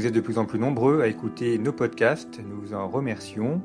Vous 0.00 0.06
êtes 0.06 0.14
de 0.14 0.20
plus 0.22 0.38
en 0.38 0.46
plus 0.46 0.58
nombreux 0.58 1.02
à 1.02 1.08
écouter 1.08 1.58
nos 1.58 1.74
podcasts, 1.74 2.40
nous 2.42 2.58
vous 2.58 2.72
en 2.72 2.88
remercions. 2.88 3.60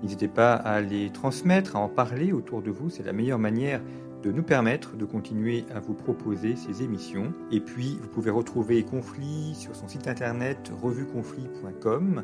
N'hésitez 0.00 0.28
pas 0.28 0.54
à 0.54 0.80
les 0.80 1.10
transmettre, 1.10 1.74
à 1.74 1.80
en 1.80 1.88
parler 1.88 2.32
autour 2.32 2.62
de 2.62 2.70
vous, 2.70 2.88
c'est 2.88 3.02
la 3.02 3.12
meilleure 3.12 3.40
manière 3.40 3.82
de 4.22 4.30
nous 4.30 4.44
permettre 4.44 4.96
de 4.96 5.04
continuer 5.04 5.64
à 5.74 5.80
vous 5.80 5.94
proposer 5.94 6.54
ces 6.54 6.84
émissions. 6.84 7.32
Et 7.50 7.58
puis, 7.58 7.98
vous 8.00 8.06
pouvez 8.06 8.30
retrouver 8.30 8.84
Conflit 8.84 9.56
sur 9.56 9.74
son 9.74 9.88
site 9.88 10.06
internet 10.06 10.70
revueconflit.com 10.80 12.22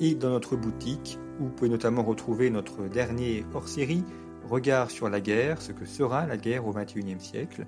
et 0.00 0.14
dans 0.14 0.28
notre 0.28 0.56
boutique 0.56 1.18
où 1.40 1.44
vous 1.44 1.50
pouvez 1.50 1.70
notamment 1.70 2.02
retrouver 2.02 2.50
notre 2.50 2.88
dernier 2.88 3.46
hors-série 3.54 4.04
Regard 4.44 4.90
sur 4.90 5.08
la 5.08 5.22
guerre, 5.22 5.62
ce 5.62 5.72
que 5.72 5.86
sera 5.86 6.26
la 6.26 6.36
guerre 6.36 6.66
au 6.66 6.74
XXIe 6.74 7.20
siècle, 7.20 7.64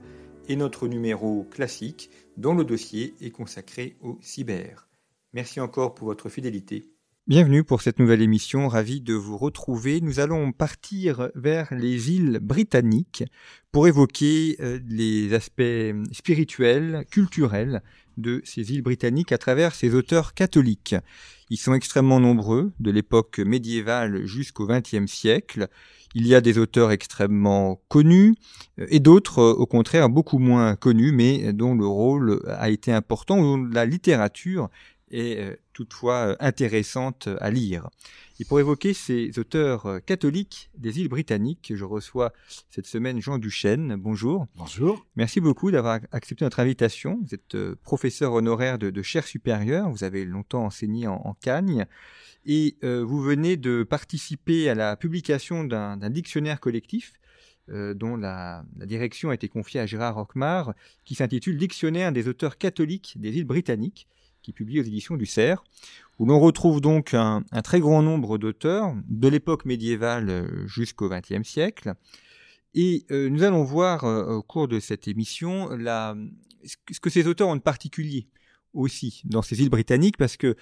et 0.49 0.57
notre 0.57 0.87
numéro 0.87 1.45
classique 1.45 2.11
dont 2.37 2.53
le 2.53 2.65
dossier 2.65 3.15
est 3.23 3.31
consacré 3.31 3.97
au 4.03 4.19
cyber. 4.21 4.90
Merci 5.33 5.61
encore 5.61 5.95
pour 5.95 6.09
votre 6.09 6.29
fidélité. 6.29 6.89
Bienvenue 7.29 7.63
pour 7.63 7.83
cette 7.83 8.01
nouvelle 8.01 8.23
émission, 8.23 8.67
ravi 8.67 9.01
de 9.01 9.15
vous 9.15 9.37
retrouver. 9.37 10.01
Nous 10.01 10.19
allons 10.19 10.51
partir 10.51 11.31
vers 11.37 11.73
les 11.73 12.11
îles 12.11 12.41
britanniques 12.43 13.23
pour 13.71 13.87
évoquer 13.87 14.57
euh, 14.59 14.81
les 14.89 15.33
aspects 15.33 15.95
spirituels, 16.11 17.05
culturels 17.09 17.83
de 18.17 18.43
ces 18.45 18.73
îles 18.73 18.83
britanniques 18.83 19.31
à 19.31 19.39
travers 19.39 19.77
ces 19.77 19.95
auteurs 19.95 20.35
catholiques. 20.35 20.97
Ils 21.51 21.57
sont 21.59 21.75
extrêmement 21.75 22.19
nombreux, 22.19 22.73
de 22.81 22.91
l'époque 22.91 23.39
médiévale 23.39 24.27
jusqu'au 24.27 24.67
XXe 24.67 25.07
siècle. 25.07 25.69
Il 26.17 26.27
y 26.27 26.35
a 26.35 26.41
des 26.41 26.59
auteurs 26.59 26.91
extrêmement 26.91 27.81
connus 27.87 28.35
euh, 28.81 28.87
et 28.89 28.99
d'autres, 28.99 29.39
euh, 29.39 29.53
au 29.53 29.67
contraire, 29.67 30.09
beaucoup 30.09 30.39
moins 30.39 30.75
connus, 30.75 31.13
mais 31.13 31.53
dont 31.53 31.77
le 31.77 31.87
rôle 31.87 32.43
a 32.49 32.71
été 32.71 32.91
important, 32.91 33.37
dont 33.41 33.69
la 33.73 33.87
littérature 33.87 34.69
est 35.11 35.41
euh, 35.41 35.57
toutefois 35.73 36.37
intéressante 36.41 37.29
à 37.41 37.51
lire. 37.51 37.89
Et 38.39 38.45
pour 38.45 38.59
évoquer 38.59 38.95
ces 38.95 39.39
auteurs 39.39 40.01
catholiques 40.07 40.71
des 40.77 41.01
îles 41.01 41.09
britanniques, 41.09 41.73
je 41.75 41.85
reçois 41.85 42.33
cette 42.71 42.87
semaine 42.87 43.21
Jean 43.21 43.39
Duchesne. 43.39 43.97
Bonjour. 43.97 44.47
Bonjour. 44.57 45.07
Merci 45.17 45.41
beaucoup 45.41 45.71
d'avoir 45.71 46.01
accepté 46.11 46.45
notre 46.45 46.61
invitation. 46.61 47.21
Vous 47.23 47.35
êtes 47.35 47.75
professeur 47.83 48.33
honoraire 48.33 48.79
de, 48.79 48.89
de 48.89 49.03
chaire 49.03 49.27
supérieure. 49.27 49.91
Vous 49.91 50.05
avez 50.05 50.25
longtemps 50.25 50.65
enseigné 50.65 51.07
en, 51.07 51.21
en 51.23 51.35
Cagne 51.35 51.87
et 52.47 52.77
euh, 52.85 53.05
vous 53.05 53.21
venez 53.21 53.57
de 53.57 53.83
participer 53.83 54.69
à 54.69 54.75
la 54.75 54.97
publication 54.97 55.65
d'un 55.65 56.11
dictionnaire 56.11 56.61
collectif 56.61 57.13
euh, 57.69 57.95
dont 57.95 58.17
la, 58.17 58.65
la, 58.79 58.87
direction 58.87 59.31
a 59.31 59.35
été 59.35 59.49
confiée 59.49 59.81
à 59.81 59.87
Gérard 59.87 60.15
Roquemar, 60.17 60.75
qui 61.05 61.15
s'intitule 61.15 61.59
Dictionnaire 61.59 62.13
des 62.13 62.29
auteurs 62.29 62.59
catholiques 62.59 63.15
des 63.19 63.37
îles 63.37 63.45
britanniques, 63.45 64.09
qui 64.43 64.53
publie 64.53 64.81
aux 64.81 64.85
éditions 64.85 65.17
du 65.17 65.27
Cerf, 65.27 65.63
où 66.19 66.27
l'on 66.27 66.41
retrouve 66.41 66.81
donc 66.81 67.15
un, 67.15 67.43
très 67.63 67.81
grand 67.81 68.03
nombre 68.03 68.39
d'auteurs 68.39 68.95
de 69.09 69.29
l'époque 69.29 69.65
médiévale 69.65 70.49
jusqu'au 70.67 71.09
XXe 71.09 71.47
siècle. 71.47 71.95
Et 72.75 73.05
euh, 73.11 73.29
nous 73.29 73.43
allons 73.43 73.65
voir 73.65 74.05
euh, 74.05 74.37
au 74.37 74.43
cours 74.43 74.69
de 74.69 74.79
cette 74.79 75.09
émission 75.09 75.71
ce 75.73 77.01
que 77.01 77.11
ces 77.11 77.27
auteurs 77.27 77.49
ont 77.49 77.57
de 77.57 77.61
particulier 77.61 78.29
aussi 78.75 79.23
dans 79.25 79.43
ces 79.43 79.61
îles 79.61 79.71
britanniques, 79.71 80.17
parce 80.17 80.37
que 80.37 80.57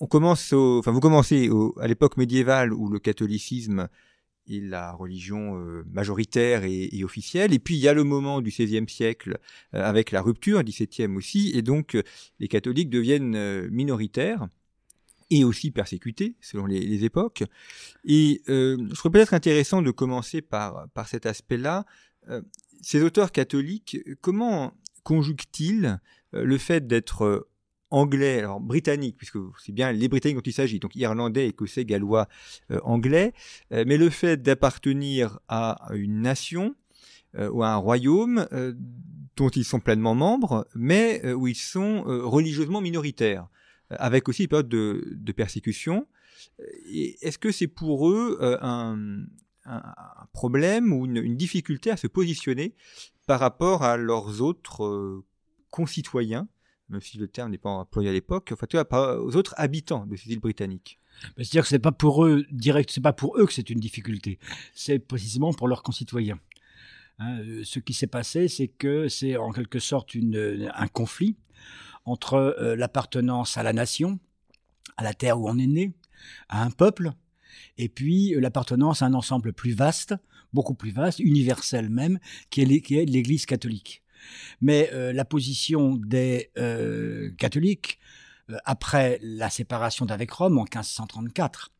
on 0.00 0.06
commence 0.06 0.52
enfin 0.52 0.92
vous 0.92 1.00
commencez 1.00 1.50
à 1.80 1.88
l'époque 1.88 2.16
médiévale 2.16 2.72
où 2.72 2.88
le 2.88 3.00
catholicisme 3.00 3.88
la 4.48 4.92
religion 4.92 5.58
euh, 5.58 5.84
majoritaire 5.90 6.64
et, 6.64 7.04
officielle, 7.04 7.52
et 7.52 7.58
puis 7.58 7.76
il 7.76 7.80
y 7.80 7.88
a 7.88 7.94
le 7.94 8.04
moment 8.04 8.40
du 8.40 8.50
XVIe 8.50 8.88
siècle 8.88 9.38
euh, 9.74 9.82
avec 9.82 10.10
la 10.10 10.22
rupture, 10.22 10.62
XVIIe 10.62 11.14
aussi, 11.16 11.52
et 11.54 11.62
donc 11.62 11.94
euh, 11.94 12.02
les 12.40 12.48
catholiques 12.48 12.90
deviennent 12.90 13.68
minoritaires 13.68 14.48
et 15.30 15.44
aussi 15.44 15.70
persécutés 15.70 16.36
selon 16.40 16.64
les, 16.66 17.04
époques. 17.04 17.44
Et 18.04 18.42
euh, 18.48 18.78
je 18.88 18.94
serait 18.94 19.10
peut-être 19.10 19.34
intéressant 19.34 19.82
de 19.82 19.90
commencer 19.90 20.40
par, 20.40 20.88
par 20.94 21.06
cet 21.06 21.26
aspect-là. 21.26 21.84
ces 22.80 23.02
auteurs 23.02 23.30
catholiques, 23.30 23.98
comment 24.22 24.74
conjuguent-ils 25.02 26.00
le 26.32 26.58
fait 26.58 26.86
d'être 26.86 27.46
anglais, 27.90 28.40
alors 28.40 28.60
britannique, 28.60 29.16
puisque 29.16 29.38
c'est 29.58 29.72
bien 29.72 29.92
les 29.92 30.08
Britanniques 30.08 30.36
dont 30.36 30.42
il 30.42 30.52
s'agit, 30.52 30.78
donc 30.78 30.94
irlandais, 30.96 31.48
écossais, 31.48 31.84
gallois, 31.84 32.28
euh, 32.70 32.80
anglais, 32.82 33.32
euh, 33.72 33.84
mais 33.86 33.96
le 33.96 34.10
fait 34.10 34.42
d'appartenir 34.42 35.38
à 35.48 35.90
une 35.94 36.20
nation 36.20 36.74
euh, 37.36 37.50
ou 37.50 37.62
à 37.62 37.70
un 37.70 37.76
royaume 37.76 38.46
dont 39.36 39.48
ils 39.50 39.64
sont 39.64 39.80
pleinement 39.80 40.14
membres, 40.14 40.66
mais 40.74 41.32
où 41.32 41.46
ils 41.46 41.54
sont 41.54 42.02
religieusement 42.02 42.80
minoritaires, 42.80 43.46
avec 43.90 44.28
aussi 44.28 44.42
une 44.42 44.48
période 44.48 44.68
de, 44.68 45.14
de 45.14 45.32
persécution. 45.32 46.06
Est-ce 46.92 47.38
que 47.38 47.52
c'est 47.52 47.68
pour 47.68 48.10
eux 48.10 48.38
un, 48.40 49.26
problème 50.32 50.92
ou 50.92 51.06
une, 51.06 51.36
difficulté 51.36 51.90
à 51.90 51.96
se 51.96 52.08
positionner 52.08 52.74
par 53.28 53.38
rapport 53.38 53.84
à 53.84 53.96
leurs 53.96 54.40
autres 54.40 55.22
concitoyens? 55.70 56.48
Même 56.88 57.00
si 57.00 57.18
le 57.18 57.28
terme 57.28 57.50
n'est 57.50 57.58
pas 57.58 57.70
employé 57.70 58.08
à 58.08 58.12
l'époque, 58.12 58.50
enfin, 58.52 58.66
tu 58.66 58.76
aux 58.76 59.36
autres 59.36 59.54
habitants 59.56 60.06
de 60.06 60.16
ces 60.16 60.30
îles 60.30 60.40
britanniques. 60.40 60.98
C'est-à-dire 61.36 61.62
que 61.62 61.68
c'est 61.68 61.78
pas 61.78 61.92
pour 61.92 62.24
eux 62.24 62.46
direct, 62.50 62.90
c'est 62.90 63.00
pas 63.00 63.12
pour 63.12 63.36
eux 63.38 63.46
que 63.46 63.52
c'est 63.52 63.70
une 63.70 63.80
difficulté, 63.80 64.38
c'est 64.72 64.98
précisément 64.98 65.52
pour 65.52 65.68
leurs 65.68 65.82
concitoyens. 65.82 66.38
Hein, 67.18 67.40
euh, 67.40 67.62
ce 67.64 67.80
qui 67.80 67.92
s'est 67.94 68.06
passé, 68.06 68.46
c'est 68.48 68.68
que 68.68 69.08
c'est 69.08 69.36
en 69.36 69.50
quelque 69.50 69.80
sorte 69.80 70.14
une, 70.14 70.70
un 70.72 70.86
conflit 70.86 71.36
entre 72.04 72.34
euh, 72.34 72.76
l'appartenance 72.76 73.58
à 73.58 73.62
la 73.62 73.72
nation, 73.72 74.20
à 74.96 75.02
la 75.02 75.14
terre 75.14 75.40
où 75.40 75.48
on 75.48 75.58
est 75.58 75.66
né, 75.66 75.92
à 76.48 76.62
un 76.62 76.70
peuple, 76.70 77.12
et 77.76 77.88
puis 77.88 78.34
euh, 78.34 78.40
l'appartenance 78.40 79.02
à 79.02 79.06
un 79.06 79.14
ensemble 79.14 79.52
plus 79.52 79.72
vaste, 79.72 80.14
beaucoup 80.52 80.74
plus 80.74 80.92
vaste, 80.92 81.18
universel 81.18 81.90
même, 81.90 82.18
qui 82.50 82.62
est 82.62 82.64
l'Église 82.64 83.46
catholique. 83.46 84.02
Mais 84.60 84.90
euh, 84.92 85.12
la 85.12 85.24
position 85.24 85.96
des 85.96 86.50
euh, 86.58 87.30
catholiques 87.38 87.98
euh, 88.50 88.56
après 88.64 89.18
la 89.22 89.50
séparation 89.50 90.06
d'avec 90.06 90.30
Rome 90.30 90.58
en 90.58 90.64
1534, 90.64 91.72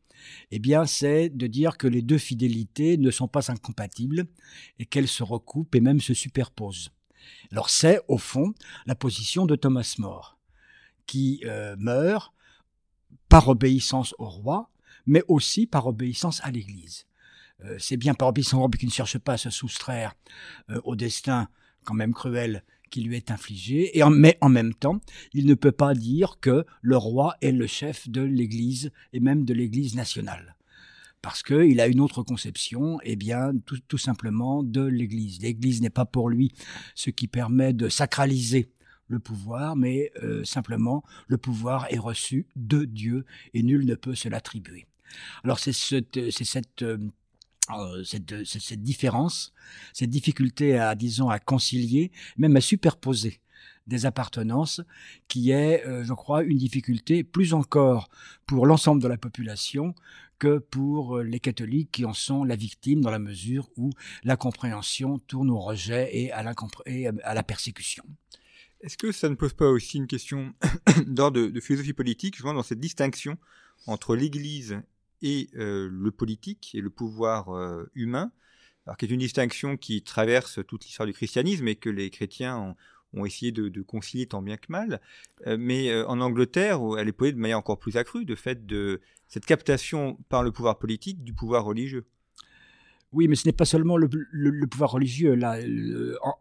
eh 0.51 0.59
bien, 0.59 0.85
c'est 0.85 1.29
de 1.29 1.47
dire 1.47 1.77
que 1.77 1.87
les 1.87 2.01
deux 2.01 2.17
fidélités 2.17 2.97
ne 2.97 3.11
sont 3.11 3.27
pas 3.27 3.51
incompatibles 3.51 4.27
et 4.77 4.85
qu'elles 4.85 5.07
se 5.07 5.23
recoupent 5.23 5.73
et 5.75 5.79
même 5.79 6.01
se 6.01 6.13
superposent. 6.13 6.91
Alors, 7.51 7.69
c'est 7.69 8.01
au 8.07 8.17
fond 8.17 8.53
la 8.85 8.95
position 8.95 9.45
de 9.45 9.55
Thomas 9.55 9.95
More, 9.97 10.37
qui 11.05 11.41
meurt 11.77 12.33
par 13.29 13.47
obéissance 13.47 14.13
au 14.17 14.27
roi, 14.27 14.69
mais 15.05 15.23
aussi 15.29 15.67
par 15.67 15.87
obéissance 15.87 16.41
à 16.43 16.51
l'Église. 16.51 17.05
C'est 17.77 17.97
bien 17.97 18.13
par 18.13 18.27
obéissance 18.27 18.55
au 18.55 18.59
roi 18.59 18.69
qui 18.77 18.87
ne 18.87 18.91
cherche 18.91 19.19
pas 19.19 19.33
à 19.33 19.37
se 19.37 19.49
soustraire 19.49 20.15
au 20.83 20.97
destin 20.97 21.47
quand 21.85 21.93
même 21.93 22.13
cruel 22.13 22.63
qui 22.89 23.01
lui 23.01 23.15
est 23.15 23.31
infligé, 23.31 23.97
et 23.97 24.03
en, 24.03 24.09
mais 24.09 24.37
en 24.41 24.49
même 24.49 24.73
temps, 24.73 24.99
il 25.33 25.45
ne 25.45 25.53
peut 25.53 25.71
pas 25.71 25.93
dire 25.93 26.39
que 26.41 26.65
le 26.81 26.97
roi 26.97 27.35
est 27.41 27.51
le 27.51 27.67
chef 27.67 28.09
de 28.09 28.21
l'Église 28.21 28.91
et 29.13 29.19
même 29.19 29.45
de 29.45 29.53
l'Église 29.53 29.95
nationale. 29.95 30.55
Parce 31.21 31.43
qu'il 31.43 31.79
a 31.81 31.87
une 31.87 31.99
autre 31.99 32.23
conception, 32.23 32.99
eh 33.03 33.15
bien, 33.15 33.51
tout, 33.65 33.79
tout 33.87 33.97
simplement 33.97 34.63
de 34.63 34.81
l'Église. 34.81 35.41
L'Église 35.41 35.81
n'est 35.81 35.89
pas 35.89 36.05
pour 36.05 36.29
lui 36.29 36.51
ce 36.95 37.09
qui 37.09 37.27
permet 37.27 37.73
de 37.73 37.89
sacraliser 37.89 38.71
le 39.07 39.19
pouvoir, 39.19 39.75
mais 39.75 40.11
euh, 40.23 40.43
simplement 40.45 41.03
le 41.27 41.37
pouvoir 41.37 41.87
est 41.89 41.97
reçu 41.97 42.47
de 42.55 42.85
Dieu 42.85 43.25
et 43.53 43.63
nul 43.63 43.85
ne 43.85 43.95
peut 43.95 44.15
se 44.15 44.29
l'attribuer. 44.29 44.85
Alors 45.43 45.59
c'est 45.59 45.73
cette, 45.73 46.29
cette 46.29 46.83
euh, 47.71 48.03
cette, 48.03 48.81
différence, 48.81 49.53
cette 49.93 50.09
difficulté 50.09 50.77
à, 50.77 50.95
disons, 50.95 51.29
à 51.29 51.39
concilier, 51.39 52.11
même 52.37 52.55
à 52.55 52.61
superposer 52.61 53.41
des 53.85 54.05
appartenances, 54.05 54.81
qui 55.27 55.51
est, 55.51 55.85
euh, 55.85 56.03
je 56.03 56.13
crois, 56.13 56.43
une 56.43 56.57
difficulté 56.57 57.23
plus 57.23 57.53
encore 57.53 58.09
pour 58.45 58.65
l'ensemble 58.65 59.01
de 59.01 59.07
la 59.07 59.17
population 59.17 59.93
que 60.39 60.57
pour 60.57 61.17
euh, 61.17 61.23
les 61.23 61.39
catholiques 61.39 61.91
qui 61.91 62.05
en 62.05 62.13
sont 62.13 62.43
la 62.43 62.55
victime 62.55 63.01
dans 63.01 63.11
la 63.11 63.19
mesure 63.19 63.69
où 63.77 63.91
la 64.23 64.37
compréhension 64.37 65.19
tourne 65.19 65.49
au 65.49 65.59
rejet 65.59 66.09
et 66.13 66.31
à 66.31 66.43
la, 66.43 67.43
persécution. 67.43 68.03
Est-ce 68.81 68.97
que 68.97 69.11
ça 69.11 69.29
ne 69.29 69.35
pose 69.35 69.53
pas 69.53 69.69
aussi 69.69 69.97
une 69.97 70.07
question 70.07 70.53
d'ordre 71.07 71.41
de, 71.41 71.59
philosophie 71.59 71.93
politique, 71.93 72.35
justement 72.35 72.53
dans 72.53 72.63
cette 72.63 72.79
distinction 72.79 73.37
entre 73.85 74.15
l'Église 74.15 74.81
et 75.21 75.49
euh, 75.55 75.89
le 75.91 76.11
politique 76.11 76.71
et 76.73 76.81
le 76.81 76.89
pouvoir 76.89 77.55
euh, 77.55 77.89
humain, 77.95 78.31
alors 78.85 78.97
qui 78.97 79.05
est 79.05 79.09
une 79.09 79.19
distinction 79.19 79.77
qui 79.77 80.01
traverse 80.01 80.59
toute 80.67 80.85
l'histoire 80.85 81.07
du 81.07 81.13
christianisme 81.13 81.67
et 81.67 81.75
que 81.75 81.89
les 81.89 82.09
chrétiens 82.09 82.75
ont, 83.13 83.25
essayé 83.25 83.51
de, 83.51 83.81
concilier 83.81 84.27
tant 84.27 84.41
bien 84.41 84.57
que 84.57 84.67
mal. 84.69 85.01
Euh, 85.47 85.57
mais 85.59 85.93
en 86.03 86.21
Angleterre, 86.21 86.79
elle 86.97 87.07
est 87.07 87.13
posée 87.13 87.31
de 87.31 87.37
manière 87.37 87.57
encore 87.57 87.79
plus 87.79 87.97
accrue, 87.97 88.25
de 88.25 88.35
fait 88.35 88.65
de 88.65 89.01
cette 89.27 89.45
captation 89.45 90.17
par 90.29 90.43
le 90.43 90.51
pouvoir 90.51 90.79
politique 90.79 91.23
du 91.23 91.33
pouvoir 91.33 91.63
religieux. 91.65 92.05
Oui, 93.11 93.27
mais 93.27 93.35
ce 93.35 93.47
n'est 93.47 93.53
pas 93.53 93.65
seulement 93.65 93.97
le, 93.97 94.07
pouvoir 94.67 94.91
religieux. 94.91 95.39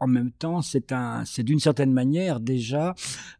En, 0.00 0.06
même 0.06 0.31
temps, 0.32 0.61
c'est 0.61 1.43
d'une 1.43 1.61
certaine 1.61 1.93
manière 1.93 2.41
déjà 2.41 2.94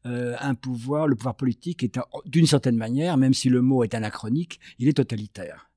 euh, 0.07 0.35
un 0.41 0.55
pouvoir. 0.55 1.07
Le 1.07 1.15
pouvoir 1.15 1.37
politique 1.37 1.83
est 1.83 1.99
d'une 2.25 2.47
certaine 2.47 2.77
manière, 2.77 3.19
même 3.19 3.35
si 3.35 3.51
le 3.51 3.61
mot 3.61 3.85
est 3.85 3.95
anachronique, 3.95 4.61
il 4.79 4.89
est 4.89 4.95
totalitaire. 4.95 5.71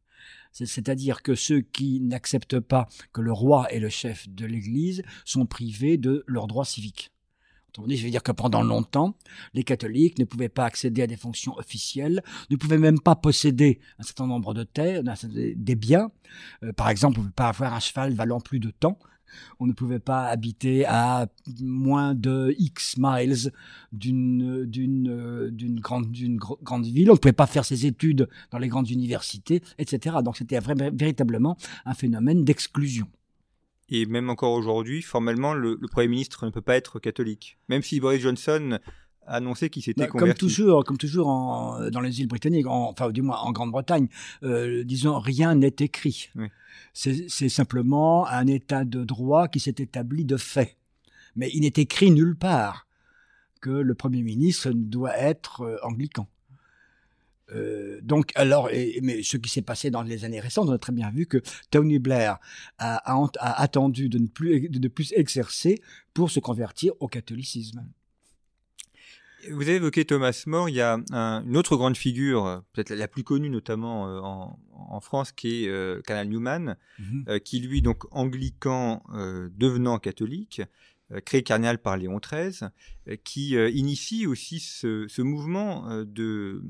C'est-à-dire 0.53 1.23
que 1.23 1.35
ceux 1.35 1.61
qui 1.61 1.99
n'acceptent 1.99 2.59
pas 2.59 2.87
que 3.13 3.21
le 3.21 3.31
roi 3.31 3.71
est 3.71 3.79
le 3.79 3.89
chef 3.89 4.29
de 4.29 4.45
l'Église 4.45 5.03
sont 5.25 5.45
privés 5.45 5.97
de 5.97 6.23
leurs 6.27 6.47
droits 6.47 6.65
civiques. 6.65 7.11
Je 7.77 8.03
veux 8.03 8.09
dire 8.09 8.23
que 8.23 8.31
pendant 8.31 8.63
longtemps, 8.63 9.15
les 9.53 9.63
catholiques 9.63 10.19
ne 10.19 10.25
pouvaient 10.25 10.49
pas 10.49 10.65
accéder 10.65 11.01
à 11.01 11.07
des 11.07 11.15
fonctions 11.15 11.55
officielles, 11.57 12.21
ne 12.49 12.55
pouvaient 12.55 12.77
même 12.77 12.99
pas 12.99 13.15
posséder 13.15 13.79
un 13.99 14.03
certain 14.03 14.27
nombre 14.27 14.53
de 14.53 14.63
terres, 14.63 15.03
des 15.03 15.75
biens. 15.75 16.11
Euh, 16.63 16.73
par 16.73 16.89
exemple, 16.89 17.19
on 17.19 17.21
ne 17.21 17.27
pouvait 17.27 17.35
pas 17.35 17.49
avoir 17.49 17.73
un 17.73 17.79
cheval 17.79 18.13
valant 18.13 18.39
plus 18.39 18.59
de 18.59 18.71
temps. 18.71 18.99
On 19.61 19.65
ne 19.65 19.71
pouvait 19.71 19.99
pas 19.99 20.25
habiter 20.25 20.85
à 20.85 21.27
moins 21.61 22.13
de 22.13 22.53
X 22.57 22.95
miles 22.97 23.53
d'une 23.93 24.67
grande 25.79 26.11
grande 26.61 26.85
ville. 26.85 27.09
On 27.09 27.13
ne 27.13 27.19
pouvait 27.19 27.31
pas 27.31 27.47
faire 27.47 27.63
ses 27.63 27.85
études 27.85 28.27
dans 28.51 28.57
les 28.57 28.67
grandes 28.67 28.89
universités, 28.89 29.61
etc. 29.77 30.17
Donc 30.23 30.35
c'était 30.35 30.59
véritablement 30.59 31.55
un 31.85 31.93
phénomène 31.93 32.43
d'exclusion. 32.43 33.07
Et 33.91 34.05
même 34.05 34.29
encore 34.29 34.53
aujourd'hui, 34.53 35.01
formellement, 35.01 35.53
le, 35.53 35.77
Premier 35.91 36.07
ministre 36.07 36.45
ne 36.45 36.51
peut 36.51 36.61
pas 36.61 36.77
être 36.77 36.99
catholique. 36.99 37.57
Même 37.67 37.81
si 37.81 37.99
Boris 37.99 38.21
Johnson 38.21 38.79
a 39.27 39.35
annoncé 39.35 39.69
qu'il 39.69 39.83
s'était 39.83 40.03
bah, 40.03 40.07
converti. 40.07 40.39
Comme 40.39 40.49
toujours, 40.49 40.83
comme 40.85 40.97
toujours 40.97 41.27
dans 41.91 42.01
les 42.01 42.21
îles 42.21 42.27
britanniques, 42.27 42.67
enfin 42.67 43.09
du 43.11 43.21
moins 43.21 43.37
en 43.37 43.51
Grande-Bretagne, 43.51 44.07
euh, 44.43 44.85
disons, 44.85 45.19
rien 45.19 45.55
n'est 45.55 45.75
écrit. 45.79 46.29
C'est 46.93 47.49
simplement 47.49 48.25
un 48.27 48.47
état 48.47 48.85
de 48.85 49.03
droit 49.03 49.49
qui 49.49 49.59
s'est 49.59 49.75
établi 49.77 50.23
de 50.23 50.37
fait. 50.37 50.77
Mais 51.35 51.49
il 51.53 51.61
n'est 51.61 51.73
écrit 51.75 52.11
nulle 52.11 52.35
part 52.35 52.87
que 53.61 53.69
le 53.69 53.93
Premier 53.93 54.23
ministre 54.23 54.71
doit 54.73 55.17
être 55.17 55.61
euh, 55.61 55.77
anglican. 55.83 56.27
Euh, 57.53 57.99
donc, 58.01 58.31
alors, 58.35 58.69
mais 59.01 59.23
ce 59.23 59.37
qui 59.37 59.49
s'est 59.49 59.61
passé 59.61 59.91
dans 59.91 60.03
les 60.03 60.25
années 60.25 60.39
récentes, 60.39 60.69
on 60.69 60.73
a 60.73 60.77
très 60.77 60.93
bien 60.93 61.11
vu 61.11 61.25
que 61.25 61.41
Tony 61.69 61.99
Blair 61.99 62.37
a, 62.77 63.01
attendu 63.39 64.09
de 64.09 64.19
ne, 64.19 64.27
plus, 64.27 64.69
de 64.69 64.87
plus 64.87 65.13
exercer 65.13 65.81
pour 66.13 66.31
se 66.31 66.39
convertir 66.39 66.93
au 66.99 67.07
catholicisme. 67.07 67.85
Vous 69.49 69.63
avez 69.63 69.75
évoqué 69.75 70.05
Thomas 70.05 70.43
More, 70.45 70.69
il 70.69 70.75
y 70.75 70.81
a 70.81 70.99
une 71.11 71.57
autre 71.57 71.75
grande 71.75 71.97
figure, 71.97 72.63
peut-être 72.73 72.91
la 72.91 73.07
plus 73.07 73.23
connue 73.23 73.49
notamment 73.49 74.07
euh, 74.07 74.19
en, 74.21 74.99
France, 74.99 75.31
qui 75.31 75.63
est 75.63 75.67
euh, 75.67 75.99
Canal 76.01 76.27
Newman, 76.27 76.75
mhm. 76.99 77.39
qui 77.39 77.59
lui, 77.59 77.81
donc 77.81 78.03
anglican 78.11 79.03
devenant 79.55 79.97
catholique, 79.97 80.61
créé 81.25 81.41
cardinal 81.41 81.79
par 81.79 81.97
Léon 81.97 82.19
XIII, 82.19 82.69
qui 83.23 83.55
initie 83.55 84.27
aussi 84.27 84.59
ce, 84.59 85.07
ce 85.07 85.21
mouvement 85.23 86.03
de, 86.05 86.61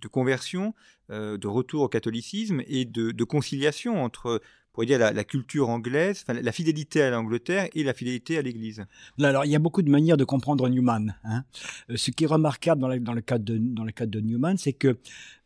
de 0.00 0.08
conversion, 0.08 0.74
euh, 1.10 1.38
de 1.38 1.46
retour 1.46 1.82
au 1.82 1.88
catholicisme 1.88 2.62
et 2.66 2.84
de, 2.84 3.24
conciliation 3.24 4.02
entre 4.02 4.40
pour 4.72 4.84
dire 4.84 4.98
la, 4.98 5.24
culture 5.24 5.70
anglaise, 5.70 6.24
la 6.28 6.52
fidélité 6.52 7.02
à 7.02 7.10
l'Angleterre 7.10 7.68
et 7.74 7.82
la 7.82 7.92
fidélité 7.92 8.38
à 8.38 8.42
l'Église. 8.42 8.84
Alors, 9.20 9.44
il 9.44 9.50
y 9.50 9.56
a 9.56 9.58
beaucoup 9.58 9.82
de 9.82 9.90
manières 9.90 10.16
de 10.16 10.22
comprendre 10.22 10.68
Newman. 10.68 11.16
Hein. 11.24 11.42
Euh, 11.90 11.96
ce 11.96 12.12
qui 12.12 12.22
est 12.24 12.28
remarquable 12.28 12.80
dans, 12.80 12.96
dans, 12.96 13.12
le, 13.12 13.20
cadre 13.20 13.44
de, 13.44 13.58
dans 13.58 13.82
le 13.82 13.90
cadre 13.90 14.12
de 14.12 14.20
Newman, 14.20 14.56
c'est 14.56 14.74
que 14.74 14.98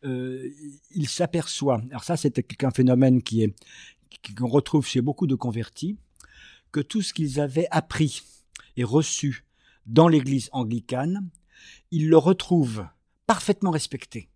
euh, 0.05 0.51
il 0.95 1.09
s'aperçoit. 1.09 1.81
Alors 1.89 2.05
ça, 2.05 2.19
c'est 2.19 2.63
un 2.63 2.71
phénomène 2.71 3.23
qui 3.23 3.43
est 3.43 3.55
qu'on 4.37 4.49
retrouve 4.49 4.87
chez 4.87 5.01
beaucoup 5.01 5.27
de 5.27 5.35
convertis, 5.35 5.97
que 6.71 6.81
tout 6.81 7.01
ce 7.01 7.15
qu'ils 7.15 7.41
avaient 7.41 7.69
appris 7.71 8.23
et 8.77 8.85
reçu 8.85 9.45
dans 9.87 10.09
l'Église 10.09 10.49
anglicane, 10.53 11.29
ils 11.91 12.09
le 12.09 12.19
retrouvent 12.19 12.87
parfaitement 13.27 13.71
respecté 13.71 14.29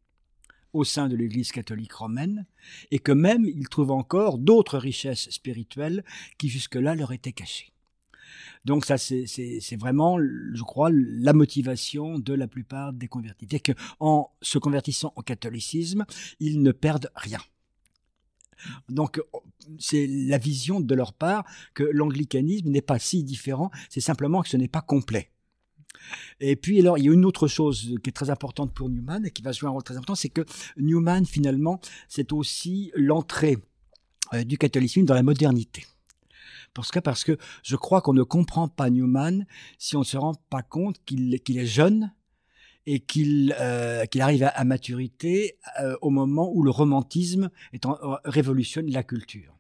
au 0.73 0.85
sein 0.85 1.09
de 1.09 1.17
l'Église 1.17 1.53
catholique 1.53 1.93
romaine, 1.93 2.47
et 2.91 2.99
que 2.99 3.13
même 3.13 3.45
ils 3.45 3.69
trouvent 3.69 3.93
encore 3.93 4.39
d'autres 4.39 4.79
richesses 4.79 5.31
spirituelles 5.31 6.05
qui 6.39 6.49
jusque-là 6.49 6.95
leur 6.95 7.13
étaient 7.13 7.33
cachées. 7.33 7.73
Donc 8.65 8.85
ça, 8.85 8.99
c'est 8.99 9.77
vraiment, 9.79 10.19
je 10.19 10.63
crois, 10.63 10.91
la 10.93 11.33
motivation 11.33 12.19
de 12.19 12.35
la 12.35 12.49
plupart 12.49 12.93
des 12.93 13.07
convertis. 13.07 13.47
C'est 13.49 13.75
qu'en 13.75 14.33
se 14.43 14.59
convertissant 14.59 15.13
au 15.15 15.23
catholicisme, 15.23 16.05
ils 16.41 16.61
ne 16.61 16.73
perdent 16.73 17.11
rien. 17.15 17.39
Donc, 18.89 19.21
c'est 19.79 20.07
la 20.09 20.39
vision 20.39 20.81
de 20.81 20.95
leur 20.95 21.13
part 21.13 21.45
que 21.75 21.85
l'anglicanisme 21.85 22.71
n'est 22.71 22.83
pas 22.83 22.99
si 22.99 23.23
différent, 23.23 23.71
c'est 23.89 24.01
simplement 24.01 24.43
que 24.43 24.49
ce 24.49 24.57
n'est 24.57 24.67
pas 24.67 24.81
complet. 24.81 25.31
Et 26.41 26.57
puis, 26.57 26.81
alors, 26.81 26.99
il 26.99 27.05
y 27.05 27.09
a 27.09 27.13
une 27.13 27.25
autre 27.25 27.49
chose 27.49 27.95
qui 28.03 28.11
est 28.11 28.13
très 28.13 28.31
importante 28.31 28.73
pour 28.73 28.89
Newman 28.89 29.25
et 29.25 29.31
qui 29.31 29.43
va 29.43 29.53
jouer 29.53 29.69
un 29.69 29.73
rôle 29.73 29.83
très 29.83 29.97
important, 29.97 30.15
c'est 30.15 30.29
que 30.29 30.45
Newman, 30.77 31.25
finalement, 31.25 31.81
c'est 32.09 32.33
aussi 32.33 32.93
l'entrée 32.95 33.59
euh, 34.35 34.45
du 34.45 34.59
catholicisme 34.59 35.07
dans 35.07 35.15
la 35.15 35.23
modernité. 35.23 35.87
Parce 36.75 36.91
que, 36.91 36.99
parce 36.99 37.25
que 37.25 37.39
je 37.63 37.77
crois 37.77 38.03
qu'on 38.03 38.13
ne 38.13 38.23
comprend 38.23 38.69
pas 38.69 38.91
Newman 38.91 39.47
si 39.79 39.97
on 39.97 40.01
ne 40.01 40.05
se 40.05 40.17
rend 40.17 40.35
pas 40.51 40.63
compte 40.63 40.97
qu'il 41.05 41.33
est 41.35 41.67
jeune 41.67 42.13
et 42.87 43.01
qu'il 43.01 43.55
euh, 43.59 44.05
arrive 44.19 44.51
à, 44.55 44.65
maturité 44.65 45.59
euh, 45.81 45.97
au 46.03 46.11
moment 46.11 46.51
où 46.53 46.63
le 46.63 46.71
romantisme 46.71 47.51
révolutionne 48.25 48.91
la 48.91 49.03
culture 49.03 49.56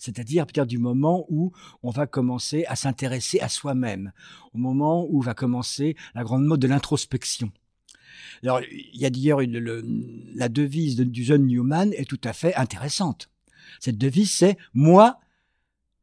c'est-à-dire 0.00 0.42
à 0.42 0.46
partir 0.46 0.66
du 0.66 0.78
moment 0.78 1.26
où 1.28 1.52
on 1.82 1.90
va 1.90 2.06
commencer 2.06 2.64
à 2.66 2.74
s'intéresser 2.74 3.38
à 3.40 3.48
soi-même, 3.48 4.12
au 4.52 4.58
moment 4.58 5.06
où 5.08 5.20
va 5.20 5.34
commencer 5.34 5.96
la 6.14 6.24
grande 6.24 6.44
mode 6.44 6.60
de 6.60 6.68
l'introspection. 6.68 7.52
Alors, 8.42 8.60
il 8.62 8.96
y 9.00 9.04
a 9.04 9.10
d'ailleurs 9.10 9.40
la 9.42 10.48
devise 10.48 10.96
du 10.96 11.22
jeune 11.22 11.46
Newman 11.46 11.92
est 11.92 12.08
tout 12.08 12.20
à 12.24 12.32
fait 12.32 12.54
intéressante. 12.54 13.30
Cette 13.78 13.98
devise, 13.98 14.30
c'est 14.30 14.56
moi 14.72 15.20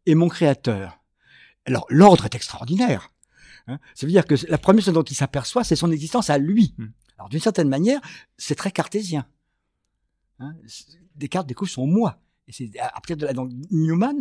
et 0.06 0.16
mon 0.16 0.30
créateur. 0.30 1.00
Alors, 1.66 1.86
l'ordre 1.90 2.26
est 2.26 2.36
extraordinaire. 2.36 3.12
Hein. 3.70 3.80
ça 3.96 4.06
veut 4.06 4.14
dire 4.14 4.26
que 4.26 4.36
la 4.48 4.58
première 4.58 4.82
chose 4.86 4.94
dont 4.94 5.04
il 5.04 5.16
s'aperçoit, 5.16 5.66
c'est 5.66 5.76
son 5.76 5.92
existence 5.92 6.30
à 6.30 6.38
lui. 6.38 6.74
Hmm. 6.78 6.88
Alors, 7.18 7.30
d'une 7.30 7.42
certaine 7.42 7.68
manière, 7.68 8.00
c'est 8.38 8.56
très 8.56 8.72
cartésien. 8.72 9.26
Hein. 10.40 10.56
Descartes 11.16 11.48
découvre 11.48 11.72
son 11.72 11.88
moi. 11.88 12.22
Et 12.48 12.80
à 12.80 12.90
partir 12.92 13.18
de 13.18 13.26
là, 13.26 13.34
donc 13.34 13.52
Newman 13.72 14.20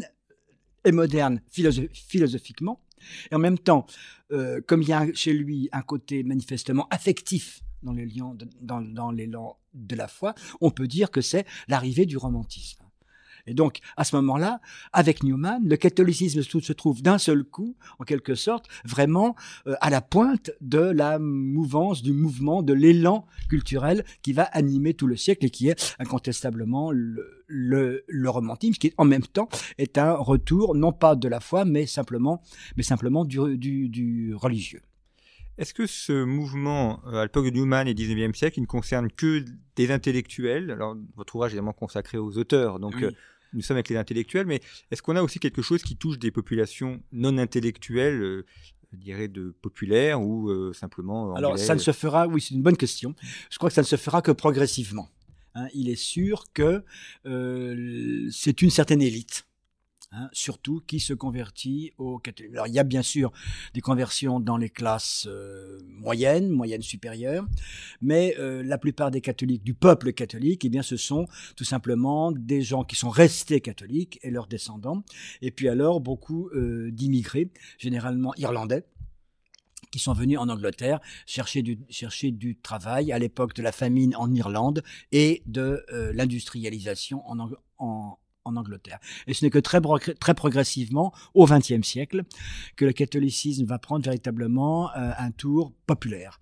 est 0.85 0.93
moderne 0.93 1.41
philosophiquement, 1.51 2.81
et 3.31 3.35
en 3.35 3.39
même 3.39 3.59
temps, 3.59 3.87
euh, 4.33 4.61
comme 4.67 4.83
il 4.83 4.89
y 4.89 4.93
a 4.93 5.07
chez 5.15 5.33
lui 5.33 5.69
un 5.73 5.83
côté 5.83 6.23
manifestement 6.23 6.89
affectif 6.91 7.61
dans 7.83 7.93
l'élan 7.93 9.59
de 9.75 9.97
la 9.97 10.09
foi, 10.09 10.35
on 10.61 10.71
peut 10.71 10.89
dire 10.89 11.11
que 11.11 11.21
c'est 11.21 11.47
l'arrivée 11.69 12.07
du 12.07 12.17
romantisme. 12.17 12.86
Et 13.47 13.55
donc, 13.55 13.79
à 13.97 14.05
ce 14.05 14.17
moment-là, 14.17 14.61
avec 14.93 15.23
Newman, 15.23 15.61
le 15.65 15.77
catholicisme 15.77 16.43
se 16.43 16.73
trouve 16.73 17.03
d'un 17.03 17.19
seul 17.19 17.45
coup, 17.45 17.77
en 17.99 18.05
quelque 18.05 18.35
sorte, 18.35 18.67
vraiment 18.85 19.37
euh, 19.67 19.75
à 19.81 19.91
la 19.91 20.01
pointe 20.01 20.51
de 20.61 20.79
la 20.79 21.19
mouvance, 21.19 22.03
du 22.03 22.13
mouvement, 22.13 22.63
de 22.63 22.73
l'élan 22.73 23.27
culturel 23.49 24.05
qui 24.23 24.33
va 24.33 24.45
animer 24.45 24.95
tout 24.95 25.07
le 25.07 25.17
siècle 25.17 25.47
et 25.47 25.51
qui 25.51 25.69
est 25.69 25.97
incontestablement 25.99 26.91
le, 26.91 27.37
le, 27.47 28.31
romantisme, 28.31 28.75
qui 28.75 28.93
en 28.97 29.05
même 29.05 29.23
temps 29.23 29.49
est 29.79 29.99
un 29.99 30.15
retour, 30.15 30.75
non 30.75 30.93
pas 30.93 31.15
de 31.15 31.29
la 31.29 31.41
foi, 31.41 31.65
mais 31.65 31.87
simplement, 31.87 32.43
mais 32.77 32.83
simplement 32.83 33.25
du, 33.25 33.57
du, 33.57 33.89
du 33.89 34.35
religieux. 34.35 34.83
Est-ce 35.59 35.73
que 35.73 35.87
ce 35.87 36.25
mouvement, 36.25 37.01
euh, 37.07 37.21
à 37.21 37.23
l'époque 37.23 37.47
de 37.47 37.51
Newman 37.51 37.89
et 37.89 37.95
19e 37.95 38.35
siècle, 38.35 38.59
il 38.59 38.63
ne 38.63 38.67
concerne 38.67 39.11
que 39.11 39.43
des 39.75 39.91
intellectuels? 39.91 40.71
Alors, 40.71 40.97
votre 41.17 41.35
ouvrage 41.35 41.53
est 41.53 41.55
évidemment 41.55 41.73
consacré 41.73 42.19
aux 42.19 42.37
auteurs, 42.37 42.79
donc 42.79 42.95
euh, 43.03 43.11
nous 43.53 43.63
sommes 43.63 43.77
avec 43.77 43.89
les 43.89 43.97
intellectuels, 43.97 44.47
mais 44.47 44.61
est-ce 44.91 45.03
qu'on 45.03 45.17
a 45.17 45.23
aussi 45.23 45.39
quelque 45.39 45.63
chose 45.63 45.83
qui 45.83 45.97
touche 45.97 46.19
des 46.19 46.31
populations 46.31 47.03
non 47.13 47.39
intellectuelles, 47.39 48.23
euh, 48.23 48.47
je 48.93 48.97
dirais 48.99 49.29
de 49.29 49.55
populaires 49.63 50.21
ou 50.21 50.49
euh, 50.51 50.73
simplement 50.73 51.35
Alors 51.35 51.59
ça 51.59 51.75
ne 51.75 51.81
se 51.81 51.93
fera, 51.93 52.27
oui, 52.27 52.41
c'est 52.41 52.55
une 52.55 52.63
bonne 52.63 52.77
question. 52.77 53.15
Je 53.51 53.59
crois 53.59 53.71
que 53.71 53.75
ça 53.75 53.83
ne 53.83 53.87
se 53.87 53.97
fera 53.97 54.23
que 54.23 54.33
progressivement. 54.33 55.09
Hein. 55.59 55.69
il 55.73 55.89
est 55.89 55.97
sûr 55.97 56.45
que 56.53 56.85
euh, 57.25 58.29
c'est 58.31 58.61
une 58.61 58.69
certaine 58.69 59.01
élite. 59.01 59.47
Hein, 60.19 60.31
surtout 60.33 60.81
qui 60.87 60.99
se 60.99 61.13
convertit 61.13 61.93
au 61.99 62.19
catholique. 62.19 62.53
Alors 62.53 62.67
il 62.67 62.73
y 62.73 62.79
a 62.79 62.85
bien 62.85 63.03
sûr 63.03 63.33
des 63.75 63.83
conversions 63.83 64.41
dans 64.41 64.57
les 64.57 64.71
classes 64.71 65.27
euh, 65.29 65.79
moyennes, 65.89 66.49
moyennes 66.49 66.81
supérieures, 66.81 67.47
mais 68.01 68.35
euh, 68.39 68.63
la 68.63 68.79
plupart 68.79 69.11
des 69.11 69.21
catholiques, 69.21 69.63
du 69.63 69.75
peuple 69.75 70.15
catholique, 70.15 70.65
eh 70.65 70.71
bien 70.71 70.81
ce 70.81 70.97
sont 70.97 71.27
tout 71.55 71.65
simplement 71.65 72.33
des 72.33 72.63
gens 72.63 72.83
qui 72.83 72.97
sont 72.97 73.11
restés 73.11 73.61
catholiques 73.61 74.19
et 74.23 74.31
leurs 74.31 74.47
descendants, 74.47 75.03
et 75.43 75.51
puis 75.51 75.69
alors 75.69 76.01
beaucoup 76.01 76.49
euh, 76.55 76.91
d'immigrés, 76.93 77.51
généralement 77.77 78.33
irlandais, 78.39 78.87
qui 79.91 79.99
sont 79.99 80.15
venus 80.15 80.39
en 80.39 80.49
Angleterre 80.49 81.01
chercher 81.27 81.61
du, 81.61 81.79
chercher 81.91 82.31
du 82.31 82.57
travail 82.57 83.13
à 83.13 83.19
l'époque 83.19 83.53
de 83.53 83.63
la 83.63 83.73
famine 83.73 84.17
en 84.17 84.33
Irlande 84.33 84.83
et 85.13 85.43
de 85.45 85.85
l'industrialisation 86.13 87.23
en, 87.29 87.51
en, 87.79 88.19
en 88.47 88.57
Angleterre. 88.57 88.99
Et 89.27 89.35
ce 89.35 89.45
n'est 89.45 89.51
que 89.51 89.59
très, 89.59 89.81
progressivement, 90.35 91.13
au 91.35 91.47
XXe 91.47 91.87
siècle, 91.87 92.23
que 92.77 92.85
le 92.85 92.93
catholicisme 92.93 93.67
va 93.67 93.79
prendre 93.79 94.05
véritablement 94.05 94.91
euh, 94.91 95.11
un 95.19 95.31
tour 95.31 95.73
populaire. 95.87 96.41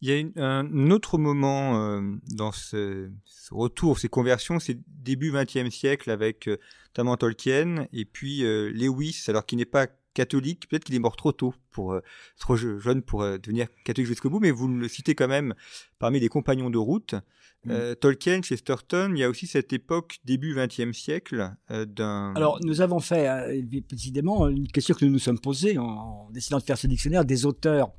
Il 0.00 0.10
y 0.10 0.40
a 0.40 0.44
un 0.44 0.90
autre 0.90 1.16
moment 1.16 1.76
euh, 1.76 2.00
dans 2.32 2.50
ce, 2.50 3.10
retour, 3.52 4.00
ces 4.00 4.08
conversions, 4.08 4.58
c'est 4.58 4.78
début 4.88 5.30
XXe 5.30 5.70
siècle 5.70 6.10
avec 6.10 6.48
euh, 6.48 6.58
notamment 6.88 7.16
Tolkien 7.16 7.86
et 7.92 8.04
puis 8.04 8.40
Lewis, 8.40 9.24
alors 9.28 9.46
qu'il 9.46 9.58
n'est 9.58 9.64
pas 9.64 9.86
catholique, 10.12 10.68
peut-être 10.68 10.84
qu'il 10.84 10.94
est 10.94 10.98
mort 10.98 11.16
trop 11.16 11.32
tôt, 11.32 11.54
pour, 11.70 11.98
trop 12.38 12.56
jeune 12.56 13.00
pour 13.00 13.22
devenir 13.22 13.68
catholique 13.84 14.08
jusqu'au 14.08 14.28
bout, 14.28 14.40
mais 14.40 14.50
vous 14.50 14.68
le 14.68 14.88
citez 14.88 15.14
quand 15.14 15.28
même 15.28 15.54
parmi 15.98 16.20
les 16.20 16.28
compagnons 16.28 16.68
de 16.68 16.76
route. 16.76 17.14
Mm. 17.64 17.70
Euh, 17.70 17.94
Tolkien, 17.94 18.42
Chesterton, 18.42 19.12
il 19.14 19.20
y 19.20 19.24
a 19.24 19.30
aussi 19.30 19.46
cette 19.46 19.72
époque 19.72 20.18
début 20.24 20.54
XXe 20.54 20.96
siècle 20.96 21.52
euh, 21.70 21.84
d'un. 21.84 22.34
Alors 22.34 22.58
nous 22.64 22.80
avons 22.80 22.98
fait 22.98 23.28
euh, 23.28 23.80
précisément 23.86 24.48
une 24.48 24.66
question 24.66 24.94
que 24.94 25.04
nous 25.04 25.12
nous 25.12 25.18
sommes 25.20 25.38
posée 25.38 25.78
en, 25.78 26.28
décidant 26.32 26.58
de 26.58 26.64
faire 26.64 26.78
ce 26.78 26.88
dictionnaire 26.88 27.24
des 27.24 27.46
auteurs, 27.46 27.92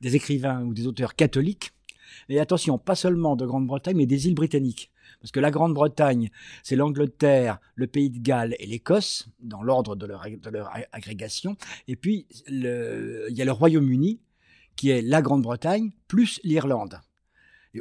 des 0.00 0.16
écrivains 0.16 0.62
ou 0.62 0.72
des 0.72 0.86
auteurs 0.86 1.14
catholiques. 1.14 1.72
Et 2.30 2.40
attention, 2.40 2.78
pas 2.78 2.94
seulement 2.94 3.36
de 3.36 3.44
Grande-Bretagne, 3.44 3.96
mais 3.96 4.06
des 4.06 4.26
îles 4.26 4.34
britanniques. 4.34 4.90
Parce 5.20 5.32
que 5.32 5.40
la 5.40 5.50
Grande-Bretagne, 5.50 6.30
c'est 6.62 6.76
l'Angleterre, 6.76 7.58
le 7.74 7.86
Pays 7.86 8.10
de 8.10 8.20
Galles 8.20 8.54
et 8.58 8.66
l'Écosse, 8.66 9.28
dans 9.40 9.62
l'ordre 9.62 9.96
de 9.96 10.06
leur, 10.06 10.24
de 10.24 10.50
leur 10.50 10.70
agrégation. 10.92 11.56
Et 11.88 11.96
puis, 11.96 12.26
le, 12.48 13.26
il 13.28 13.36
y 13.36 13.42
a 13.42 13.44
le 13.44 13.52
Royaume-Uni, 13.52 14.20
qui 14.76 14.90
est 14.90 15.02
la 15.02 15.20
Grande-Bretagne, 15.20 15.90
plus 16.06 16.40
l'Irlande. 16.42 17.00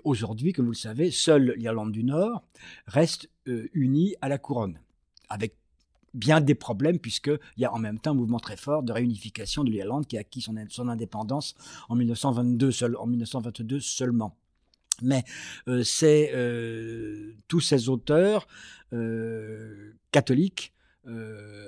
Aujourd'hui, 0.03 0.53
comme 0.53 0.65
vous 0.65 0.71
le 0.71 0.77
savez, 0.77 1.11
seule 1.11 1.53
l'Irlande 1.57 1.91
du 1.91 2.03
Nord 2.03 2.43
reste 2.87 3.29
euh, 3.47 3.69
unie 3.73 4.15
à 4.21 4.29
la 4.29 4.37
couronne, 4.37 4.79
avec 5.29 5.55
bien 6.13 6.41
des 6.41 6.55
problèmes, 6.55 6.99
puisqu'il 6.99 7.39
y 7.57 7.65
a 7.65 7.73
en 7.73 7.79
même 7.79 7.99
temps 7.99 8.11
un 8.11 8.15
mouvement 8.15 8.39
très 8.39 8.57
fort 8.57 8.83
de 8.83 8.91
réunification 8.91 9.63
de 9.63 9.69
l'Irlande 9.69 10.07
qui 10.07 10.17
a 10.17 10.21
acquis 10.21 10.41
son, 10.41 10.87
indépendance 10.87 11.55
en 11.89 11.95
1922, 11.95 12.71
seul, 12.71 12.95
en 12.97 13.05
1922 13.05 13.79
seulement. 13.79 14.37
Mais 15.01 15.23
euh, 15.67 15.83
c'est 15.83 16.31
euh, 16.33 17.33
tous 17.47 17.59
ces 17.59 17.89
auteurs 17.89 18.47
catholiques 20.11 20.71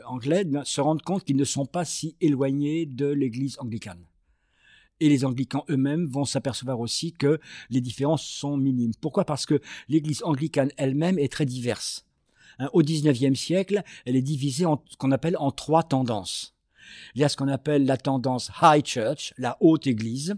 anglais 0.05 0.45
se 0.63 0.79
rendent 0.79 1.01
compte 1.01 1.25
qu'ils 1.25 1.35
ne 1.35 1.43
sont 1.43 1.65
pas 1.65 1.83
si 1.83 2.15
éloignés 2.21 2.85
de 2.85 3.07
l'Église 3.07 3.57
anglicane 3.59 3.99
et 4.99 5.09
les 5.09 5.25
anglicans 5.25 5.65
eux-mêmes 5.69 6.05
vont 6.05 6.25
s'apercevoir 6.25 6.79
aussi 6.79 7.13
que 7.13 7.39
les 7.69 7.81
différences 7.81 8.23
sont 8.23 8.57
minimes. 8.57 8.93
Pourquoi? 9.01 9.25
Parce 9.25 9.45
que 9.45 9.61
l'Église 9.89 10.23
anglicane 10.23 10.71
elle-même 10.77 11.19
est 11.19 11.31
très 11.31 11.45
diverse. 11.45 12.05
Hein, 12.59 12.69
au 12.73 12.81
XIXe 12.81 13.39
siècle, 13.39 13.83
elle 14.05 14.15
est 14.15 14.21
divisée 14.21 14.65
en 14.65 14.83
ce 14.87 14.97
qu'on 14.97 15.11
appelle 15.11 15.37
en 15.37 15.51
trois 15.51 15.83
tendances. 15.83 16.55
Il 17.15 17.21
y 17.21 17.23
a 17.23 17.29
ce 17.29 17.37
qu'on 17.37 17.47
appelle 17.47 17.85
la 17.85 17.97
tendance 17.97 18.51
High 18.61 18.85
Church, 18.85 19.33
la 19.37 19.57
haute 19.59 19.87
Église, 19.87 20.35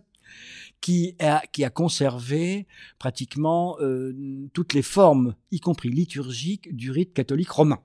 qui 0.82 1.16
a, 1.20 1.42
qui 1.52 1.64
a 1.64 1.70
conservé 1.70 2.68
pratiquement 2.98 3.78
euh, 3.82 4.48
toutes 4.54 4.74
les 4.74 4.82
formes, 4.82 5.36
y 5.52 5.60
compris 5.60 5.90
liturgiques, 5.90 6.76
du 6.76 6.92
rite 6.92 7.14
catholique 7.14 7.50
romain. 7.50 7.80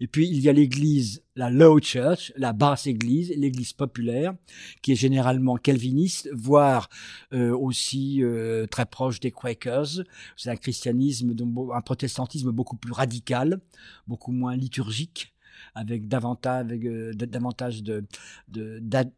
Et 0.00 0.06
puis 0.06 0.28
il 0.28 0.40
y 0.40 0.48
a 0.48 0.52
l'église, 0.52 1.22
la 1.34 1.50
low 1.50 1.80
church, 1.80 2.32
la 2.36 2.52
basse 2.52 2.86
église, 2.86 3.32
l'église 3.36 3.72
populaire, 3.72 4.34
qui 4.82 4.92
est 4.92 4.96
généralement 4.96 5.56
calviniste, 5.56 6.28
voire 6.32 6.88
euh, 7.32 7.56
aussi 7.56 8.22
euh, 8.22 8.66
très 8.66 8.86
proche 8.86 9.20
des 9.20 9.30
Quakers. 9.30 10.02
C'est 10.36 10.50
un 10.50 10.56
christianisme, 10.56 11.34
un 11.72 11.80
protestantisme 11.80 12.52
beaucoup 12.52 12.76
plus 12.76 12.92
radical, 12.92 13.60
beaucoup 14.06 14.32
moins 14.32 14.56
liturgique 14.56 15.34
avec 15.74 16.08
davantage, 16.08 16.66
avec, 16.66 16.84
euh, 16.84 17.12
davantage 17.14 17.82
de, 17.82 18.04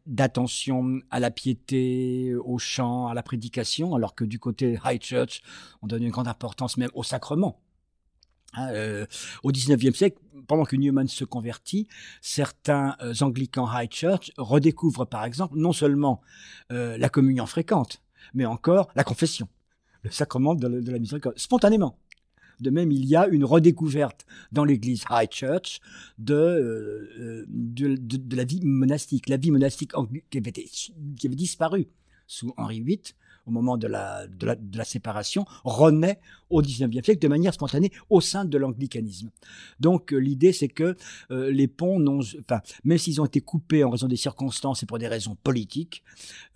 d'attention 0.05 0.99
à 1.09 1.19
la 1.19 1.31
piété, 1.31 2.35
au 2.35 2.57
chant, 2.57 3.07
à 3.07 3.13
la 3.13 3.23
prédication, 3.23 3.95
alors 3.95 4.15
que 4.15 4.23
du 4.23 4.39
côté 4.39 4.79
High 4.83 5.01
Church, 5.01 5.41
on 5.81 5.87
donne 5.87 6.03
une 6.03 6.11
grande 6.11 6.27
importance 6.27 6.77
même 6.77 6.89
au 6.93 7.03
sacrement. 7.03 7.59
Hein, 8.53 8.69
euh, 8.71 9.05
au 9.43 9.51
XIXe 9.51 9.95
siècle, 9.95 10.17
pendant 10.47 10.65
que 10.65 10.75
Newman 10.75 11.07
se 11.07 11.23
convertit, 11.23 11.87
certains 12.21 12.97
euh, 13.01 13.13
anglicans 13.21 13.69
high 13.71 13.89
church 13.89 14.33
redécouvrent 14.37 15.05
par 15.05 15.23
exemple 15.23 15.57
non 15.57 15.71
seulement 15.71 16.21
euh, 16.71 16.97
la 16.97 17.07
communion 17.07 17.45
fréquente, 17.45 18.01
mais 18.33 18.45
encore 18.45 18.89
la 18.95 19.05
confession, 19.05 19.47
le 20.03 20.11
sacrement 20.11 20.53
de, 20.53 20.67
la 20.67 20.99
miséricorde, 20.99 21.37
spontanément. 21.39 21.97
De 22.59 22.69
même, 22.69 22.91
il 22.91 23.05
y 23.05 23.15
a 23.15 23.25
une 23.27 23.45
redécouverte 23.45 24.25
dans 24.51 24.65
l'Église 24.65 25.05
High 25.09 25.31
Church 25.31 25.79
de, 26.19 27.47
de, 27.47 28.35
la 28.35 28.43
vie 28.43 28.61
monastique. 28.63 29.29
La 29.29 29.37
vie 29.37 29.49
monastique 29.49 29.93
qui 30.29 30.37
avait 30.37 31.35
disparu 31.35 31.87
sous 32.27 32.53
Henri 32.57 32.81
VIII 32.81 33.01
au 33.45 33.51
moment 33.51 33.77
de 33.77 33.87
la, 33.87 34.27
séparation, 34.83 35.45
renaît 35.63 36.19
au 36.49 36.61
XIXe 36.61 37.03
siècle 37.03 37.19
de 37.19 37.27
manière 37.27 37.53
spontanée 37.53 37.91
au 38.09 38.21
sein 38.21 38.45
de 38.45 38.57
l'anglicanisme. 38.57 39.29
Donc 39.79 40.13
euh, 40.13 40.17
l'idée, 40.17 40.53
c'est 40.53 40.67
que 40.67 40.95
euh, 41.31 41.51
les 41.51 41.67
ponts, 41.67 41.99
n'ont, 41.99 42.21
même 42.83 42.97
s'ils 42.97 43.21
ont 43.21 43.25
été 43.25 43.41
coupés 43.41 43.83
en 43.83 43.89
raison 43.89 44.07
des 44.07 44.17
circonstances 44.17 44.83
et 44.83 44.85
pour 44.85 44.99
des 44.99 45.07
raisons 45.07 45.35
politiques, 45.43 46.03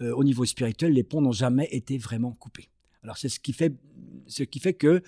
euh, 0.02 0.14
au 0.14 0.24
niveau 0.24 0.46
spirituel, 0.46 0.94
les 0.94 1.04
ponts 1.04 1.22
n'ont 1.22 1.32
jamais 1.32 1.68
été 1.72 1.98
vraiment 1.98 2.32
coupés. 2.32 2.70
Alors 3.04 3.18
c'est 3.18 3.30
ce 3.30 3.40
qui 3.40 3.54
fait 3.54 4.74
que, 4.74 5.04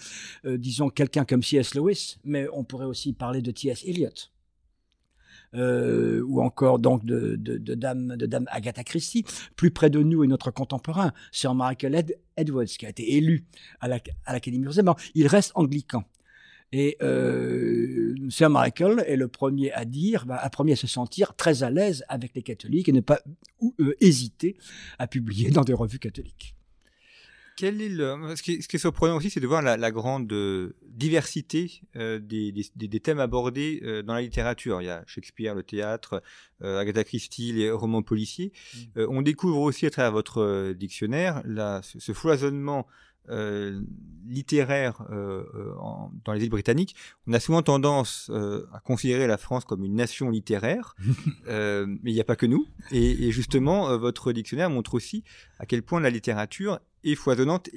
disons, 0.45 0.89
quelqu'un 0.89 1.25
comme 1.25 1.41
C.S. 1.41 1.73
Lewis, 1.73 2.17
mais 2.23 2.45
on 2.53 2.63
pourrait 2.63 2.85
aussi 2.85 3.11
parler 3.11 3.41
de 3.41 3.49
T.S. 3.49 3.83
Eliot, 3.85 4.11
euh, 5.55 6.21
ou 6.27 6.41
encore 6.41 6.79
donc 6.79 7.05
de, 7.05 7.35
de, 7.37 7.75
Dame, 7.75 8.15
de 8.15 8.25
Dame 8.25 8.45
Agatha 8.51 8.83
Christie. 8.83 9.25
Plus 9.55 9.71
près 9.71 9.89
de 9.89 10.01
nous 10.01 10.23
est 10.23 10.27
notre 10.27 10.51
contemporain, 10.51 11.13
Sir 11.31 11.53
Michael 11.55 12.05
Edwards, 12.35 12.65
qui 12.65 12.85
a 12.85 12.89
été 12.89 13.15
élu 13.15 13.45
à 13.79 13.87
l'Académie 13.87 14.65
la, 14.65 14.71
française. 14.71 15.11
il 15.15 15.27
reste 15.27 15.51
anglican. 15.55 16.03
Et 16.73 16.97
euh, 17.01 18.15
Sir 18.29 18.49
Michael 18.49 19.03
est 19.07 19.15
le 19.15 19.29
premier 19.29 19.71
à 19.71 19.85
dire, 19.85 20.25
bah, 20.25 20.37
à 20.41 20.49
premier 20.49 20.73
à 20.73 20.75
se 20.75 20.87
sentir 20.87 21.33
très 21.35 21.63
à 21.63 21.69
l'aise 21.69 22.03
avec 22.09 22.35
les 22.35 22.41
catholiques 22.41 22.89
et 22.89 22.91
ne 22.91 22.99
pas 22.99 23.21
euh, 23.79 23.95
hésiter 24.01 24.57
à 24.99 25.07
publier 25.07 25.49
dans 25.49 25.63
des 25.63 25.73
revues 25.73 25.99
catholiques. 25.99 26.56
Quel 27.57 27.81
est 27.81 27.89
le... 27.89 28.35
ce, 28.35 28.43
qui 28.43 28.53
est, 28.53 28.61
ce 28.61 28.67
qui 28.67 28.75
est 28.75 28.79
surprenant 28.79 29.17
aussi, 29.17 29.31
c'est 29.31 29.39
de 29.39 29.47
voir 29.47 29.63
la, 29.63 29.77
la 29.77 29.89
grande 29.89 30.31
euh, 30.31 30.75
diversité 30.83 31.81
euh, 31.95 32.19
des, 32.19 32.51
des, 32.51 32.69
des, 32.75 32.99
thèmes 32.99 33.19
abordés 33.19 33.81
euh, 33.83 34.03
dans 34.03 34.13
la 34.13 34.21
littérature. 34.21 34.79
Il 34.79 34.85
y 34.85 34.89
a 34.91 35.03
Shakespeare, 35.07 35.55
le 35.55 35.63
théâtre, 35.63 36.21
Agatha 36.61 37.03
Christie, 37.03 37.53
les 37.53 37.71
romans 37.71 38.03
policiers. 38.03 38.53
Mm. 38.95 39.05
on 39.09 39.21
découvre 39.23 39.61
aussi 39.61 39.87
à 39.87 39.89
travers 39.89 40.11
votre 40.11 40.73
dictionnaire 40.73 41.43
ce 41.81 42.11
foisonnement 42.13 42.87
euh, 43.29 43.81
littéraire 44.25 45.03
euh, 45.09 45.45
euh, 45.55 45.73
dans 46.25 46.33
les 46.33 46.43
îles 46.43 46.49
britanniques, 46.49 46.95
on 47.27 47.33
a 47.33 47.39
souvent 47.39 47.61
tendance 47.61 48.29
à 48.73 48.79
considérer 48.81 49.25
la 49.25 49.37
France 49.37 49.63
comme 49.63 49.85
une 49.85 49.95
nation 49.95 50.29
littéraire, 50.29 50.95
mais 51.47 52.11
il 52.11 52.13
n'y 52.13 52.19
a 52.19 52.25
pas 52.25 52.35
que 52.35 52.45
nous. 52.45 52.67
Et, 52.91 53.31
justement, 53.31 53.97
votre 53.97 54.33
dictionnaire 54.33 54.69
montre 54.69 54.95
aussi 54.95 55.23
à 55.59 55.65
quel 55.65 55.81
point 55.81 56.01
la 56.01 56.09
littérature 56.09 56.79
est 57.05 57.15
foisonnante 57.15 57.69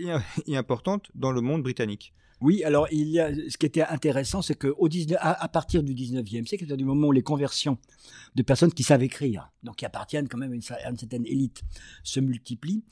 et 0.47 0.57
importante 0.57 1.11
dans 1.15 1.31
le 1.31 1.41
monde 1.41 1.63
britannique. 1.63 2.15
Oui, 2.41 2.65
alors 2.65 2.89
il 2.91 3.09
y 3.09 3.21
a, 3.21 3.35
ce 3.35 3.59
qui 3.59 3.67
était 3.67 3.83
intéressant, 3.83 4.41
c'est 4.41 4.55
qu'à 4.55 4.69
à, 5.19 5.45
à, 5.45 5.49
partir 5.49 5.83
du 5.83 5.95
19e 5.95 6.47
siècle, 6.47 6.65
c'est-à-dire 6.65 6.79
du 6.79 6.85
moment 6.87 7.09
où 7.09 7.13
les 7.13 7.23
conversions 7.23 7.77
de 8.35 8.43
personnes 8.43 8.73
qui 8.73 8.83
savent 8.83 9.03
écrire, 9.03 9.51
donc 9.63 9.77
qui 9.77 9.85
appartiennent 9.85 10.27
quand 10.27 10.39
même 10.39 10.53
à 10.53 10.55
une, 10.55 10.63
certaine 10.63 11.27
élite, 11.27 11.63
se 12.03 12.19
multiplient, 12.19 12.83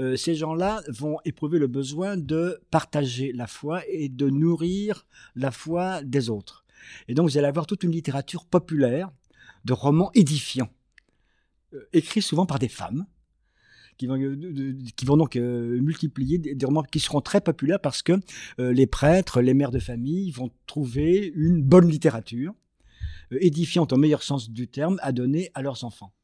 euh, 0.00 0.16
ces 0.16 0.34
gens-là 0.34 0.82
vont 0.88 1.18
éprouver 1.24 1.58
le 1.58 1.68
besoin 1.68 2.18
de 2.18 2.60
partager 2.70 3.32
la 3.32 3.46
foi 3.46 3.82
et 3.88 4.10
de 4.10 4.28
nourrir 4.28 5.06
la 5.36 5.50
foi 5.50 6.02
des 6.02 6.28
autres. 6.28 6.66
Et 7.08 7.14
donc 7.14 7.30
vous 7.30 7.38
allez 7.38 7.46
avoir 7.46 7.66
toute 7.66 7.84
une 7.84 7.92
littérature 7.92 8.44
populaire 8.44 9.10
de 9.64 9.72
romans 9.72 10.10
édifiants, 10.14 10.70
euh, 11.72 11.88
écrits 11.94 12.22
souvent 12.22 12.44
par 12.44 12.58
des 12.58 12.68
femmes, 12.68 13.06
qui 13.98 14.06
vont, 14.06 14.18
euh, 14.18 14.78
qui 14.96 15.04
vont 15.04 15.16
donc 15.16 15.36
euh, 15.36 15.80
multiplier 15.80 16.38
des, 16.38 16.66
romans 16.66 16.82
qui 16.82 17.00
seront 17.00 17.20
très 17.20 17.40
populaires 17.40 17.80
parce 17.80 18.02
que 18.02 18.12
euh, 18.60 18.72
les 18.72 18.86
prêtres, 18.86 19.42
les 19.42 19.54
mères 19.54 19.72
de 19.72 19.80
famille 19.80 20.30
vont 20.30 20.50
trouver 20.66 21.32
une 21.34 21.62
bonne 21.62 21.88
littérature 21.88 22.54
édifiantes 23.30 23.92
au 23.92 23.98
meilleur 23.98 24.22
sens 24.22 24.48
du 24.48 24.68
terme 24.68 24.98
à 25.02 25.12
donner 25.12 25.50
à 25.52 25.60
leurs 25.60 25.84
enfants. 25.84 26.14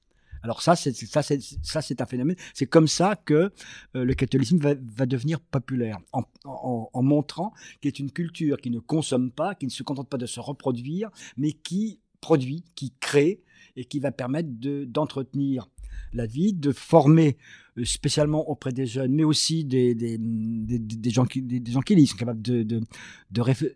Alors 0.43 0.62
ça, 0.62 0.75
c'est 0.76 0.95
ça, 0.95 1.23
ça, 1.23 1.83
c'est 1.83 2.00
un 2.00 2.07
phénomène. 2.07 2.37
C'est 2.54 2.66
comme 2.66 2.88
ça 2.88 3.16
que 3.16 3.50
le 3.95 4.14
catholicisme 4.14 4.59
va, 4.59 5.07
devenir 5.07 5.40
populaire, 5.40 5.99
en, 6.12 7.02
montrant 7.02 7.52
qu'il 7.81 7.88
est 7.88 7.99
une 7.99 8.11
culture 8.11 8.59
qui 8.59 8.71
ne 8.71 8.78
consomme 8.78 9.31
pas, 9.31 9.54
qui 9.54 9.66
ne 9.66 9.71
se 9.71 9.83
contente 9.83 10.09
pas 10.09 10.19
de 10.19 10.26
se 10.26 10.40
reproduire, 10.40 11.11
mais 11.37 11.52
qui 11.52 12.00
produit, 12.21 12.64
qui 12.75 12.93
crée 13.00 13.43
et 13.76 13.85
qui 13.85 14.00
va 14.00 14.12
permettre 14.12 14.49
d'entretenir 14.87 15.69
la 16.14 16.26
vie, 16.26 16.52
de 16.52 16.73
former 16.73 17.37
spécialement 17.83 18.49
auprès 18.49 18.73
des 18.73 18.87
jeunes, 18.87 19.12
mais 19.12 19.25
aussi 19.25 19.64
des, 19.64 19.95
des, 19.95 20.16
des, 20.19 21.11
gens, 21.11 21.25
qui, 21.25 21.43
des, 21.43 21.73
gens 21.73 21.81
qui 21.81 22.07
sont 22.07 22.16
capables 22.16 22.40
de, 22.43 22.62
de, 22.62 22.81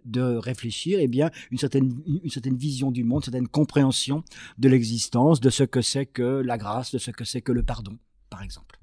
de, 0.04 0.36
réfléchir, 0.36 1.00
et 1.00 1.04
eh 1.04 1.08
bien, 1.08 1.30
une 1.50 1.58
certaine, 1.58 2.00
une 2.06 2.30
certaine 2.30 2.56
vision 2.56 2.92
du 2.92 3.02
monde, 3.02 3.22
une 3.22 3.32
certaine 3.32 3.48
compréhension 3.48 4.22
de 4.58 4.68
l'existence, 4.68 5.40
de 5.40 5.50
ce 5.50 5.64
que 5.64 5.82
c'est 5.82 6.06
que 6.06 6.22
la 6.22 6.58
grâce, 6.58 6.92
de 6.92 6.98
ce 6.98 7.10
que 7.10 7.24
c'est 7.24 7.42
que 7.42 7.50
le 7.50 7.64
pardon, 7.64 7.98
par 8.30 8.42
exemple. 8.42 8.78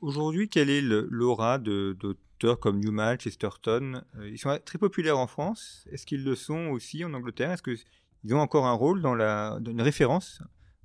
Aujourd'hui, 0.00 0.48
quel 0.48 0.70
est 0.70 0.82
l'aura 0.82 1.58
d'auteurs 1.58 2.60
comme 2.60 2.78
Newman, 2.78 3.18
Chesterton 3.18 4.02
euh, 4.16 4.30
Ils 4.30 4.38
sont 4.38 4.56
très 4.64 4.78
populaires 4.78 5.18
en 5.18 5.26
France. 5.26 5.84
Est-ce 5.90 6.06
qu'ils 6.06 6.22
le 6.22 6.34
sont 6.34 6.68
aussi 6.68 7.04
en 7.04 7.14
Angleterre? 7.14 7.50
Est-ce 7.52 7.62
qu'ils 7.62 8.34
ont 8.34 8.40
encore 8.40 8.66
un 8.66 8.72
rôle 8.72 9.00
dans 9.02 9.14
la, 9.14 9.58
dans 9.60 9.70
une 9.72 9.82
référence 9.82 10.42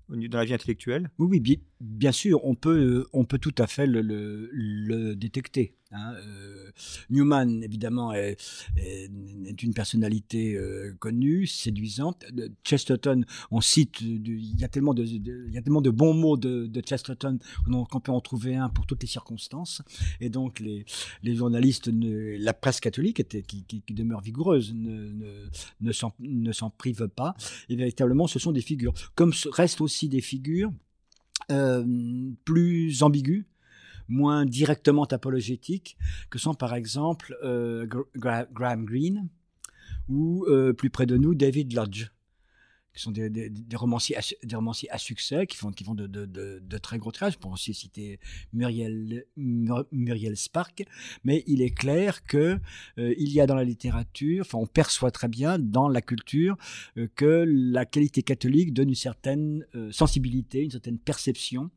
dans 0.07 0.37
la 0.37 0.45
vie 0.45 0.53
intellectuelle? 0.53 1.11
Oui, 1.19 1.27
oui, 1.29 1.61
bien, 1.79 2.11
sûr, 2.11 2.43
on 2.45 2.55
peut, 2.55 3.07
on 3.13 3.25
peut 3.25 3.39
tout 3.39 3.55
à 3.57 3.67
fait 3.67 3.87
le, 3.87 4.01
le 4.01 5.15
détecter. 5.15 5.75
Hein, 5.91 6.13
euh, 6.13 6.71
Newman, 7.09 7.63
évidemment, 7.63 8.13
est, 8.13 8.37
une 9.61 9.73
personnalité 9.73 10.55
euh, 10.55 10.95
connue, 10.99 11.47
séduisante. 11.47 12.25
Chesterton, 12.63 13.25
on 13.49 13.59
cite, 13.59 14.01
il 14.01 14.59
y, 14.59 14.63
a 14.63 14.67
tellement 14.67 14.93
de, 14.93 15.03
il 15.03 15.51
y 15.51 15.57
a 15.57 15.61
tellement 15.61 15.81
de 15.81 15.89
bons 15.89 16.13
mots 16.13 16.37
de, 16.37 16.69
Chesterton 16.85 17.39
qu'on 17.89 17.99
peut 17.99 18.11
en 18.11 18.21
trouver 18.21 18.55
un 18.55 18.69
pour 18.69 18.85
toutes 18.85 19.01
les 19.01 19.07
circonstances. 19.07 19.81
Et 20.21 20.29
donc, 20.29 20.59
les, 20.59 20.85
les 21.23 21.35
journalistes, 21.35 21.89
la 21.91 22.53
presse 22.53 22.79
catholique, 22.79 23.19
était, 23.19 23.41
qui, 23.41 23.63
qui, 23.63 23.93
demeure 23.93 24.21
vigoureuse, 24.21 24.73
ne, 24.75 25.11
ne, 25.81 25.91
ne 26.19 26.51
s'en 26.51 26.69
prive 26.69 27.07
pas. 27.07 27.35
Et 27.67 27.75
véritablement, 27.75 28.27
ce 28.27 28.37
sont 28.37 28.51
des 28.51 28.61
figures. 28.61 28.93
Comme 29.15 29.33
restent 29.51 29.81
aussi 29.81 30.07
des 30.07 30.21
figures 30.21 30.71
euh, 31.51 31.83
plus 32.45 33.03
ambiguës 33.03 33.45
moins 34.09 34.45
directement 34.45 35.05
apologétiques, 35.05 35.97
que 36.29 36.39
sont 36.39 36.55
par 36.55 36.73
exemple 36.73 37.37
euh, 37.43 37.87
Graham 38.15 38.85
Greene 38.85 39.29
ou 40.09 40.45
euh, 40.47 40.73
plus 40.73 40.89
près 40.89 41.05
de 41.05 41.15
nous 41.15 41.35
David 41.35 41.73
Lodge 41.73 42.09
qui 42.93 43.01
sont 43.01 43.11
des, 43.11 43.51
romanciers, 43.75 44.17
à, 44.17 44.97
succès, 44.97 45.47
qui 45.47 45.57
font, 45.57 45.71
qui 45.71 45.83
font 45.83 45.95
de, 45.95 46.77
très 46.77 46.97
gros 46.97 47.11
tirages. 47.11 47.37
pour 47.37 47.51
aussi 47.51 47.73
citer 47.73 48.19
Muriel, 48.53 49.25
Muriel 49.37 50.37
Spark. 50.37 50.83
Mais 51.23 51.43
il 51.47 51.61
est 51.61 51.69
clair 51.69 52.23
que 52.23 52.59
euh, 52.97 53.13
il 53.17 53.31
y 53.31 53.41
a 53.41 53.47
dans 53.47 53.55
la 53.55 53.63
littérature, 53.63 54.41
enfin, 54.41 54.57
on 54.57 54.67
perçoit 54.67 55.11
très 55.11 55.27
bien 55.27 55.59
dans 55.59 55.87
la 55.87 56.01
culture 56.01 56.57
que 57.15 57.45
la 57.47 57.85
qualité 57.85 58.23
catholique 58.23 58.73
donne 58.73 58.89
une 58.89 58.95
certaine 58.95 59.65
sensibilité, 59.91 60.63
une 60.63 60.71
certaine 60.71 60.99
perception 60.99 61.69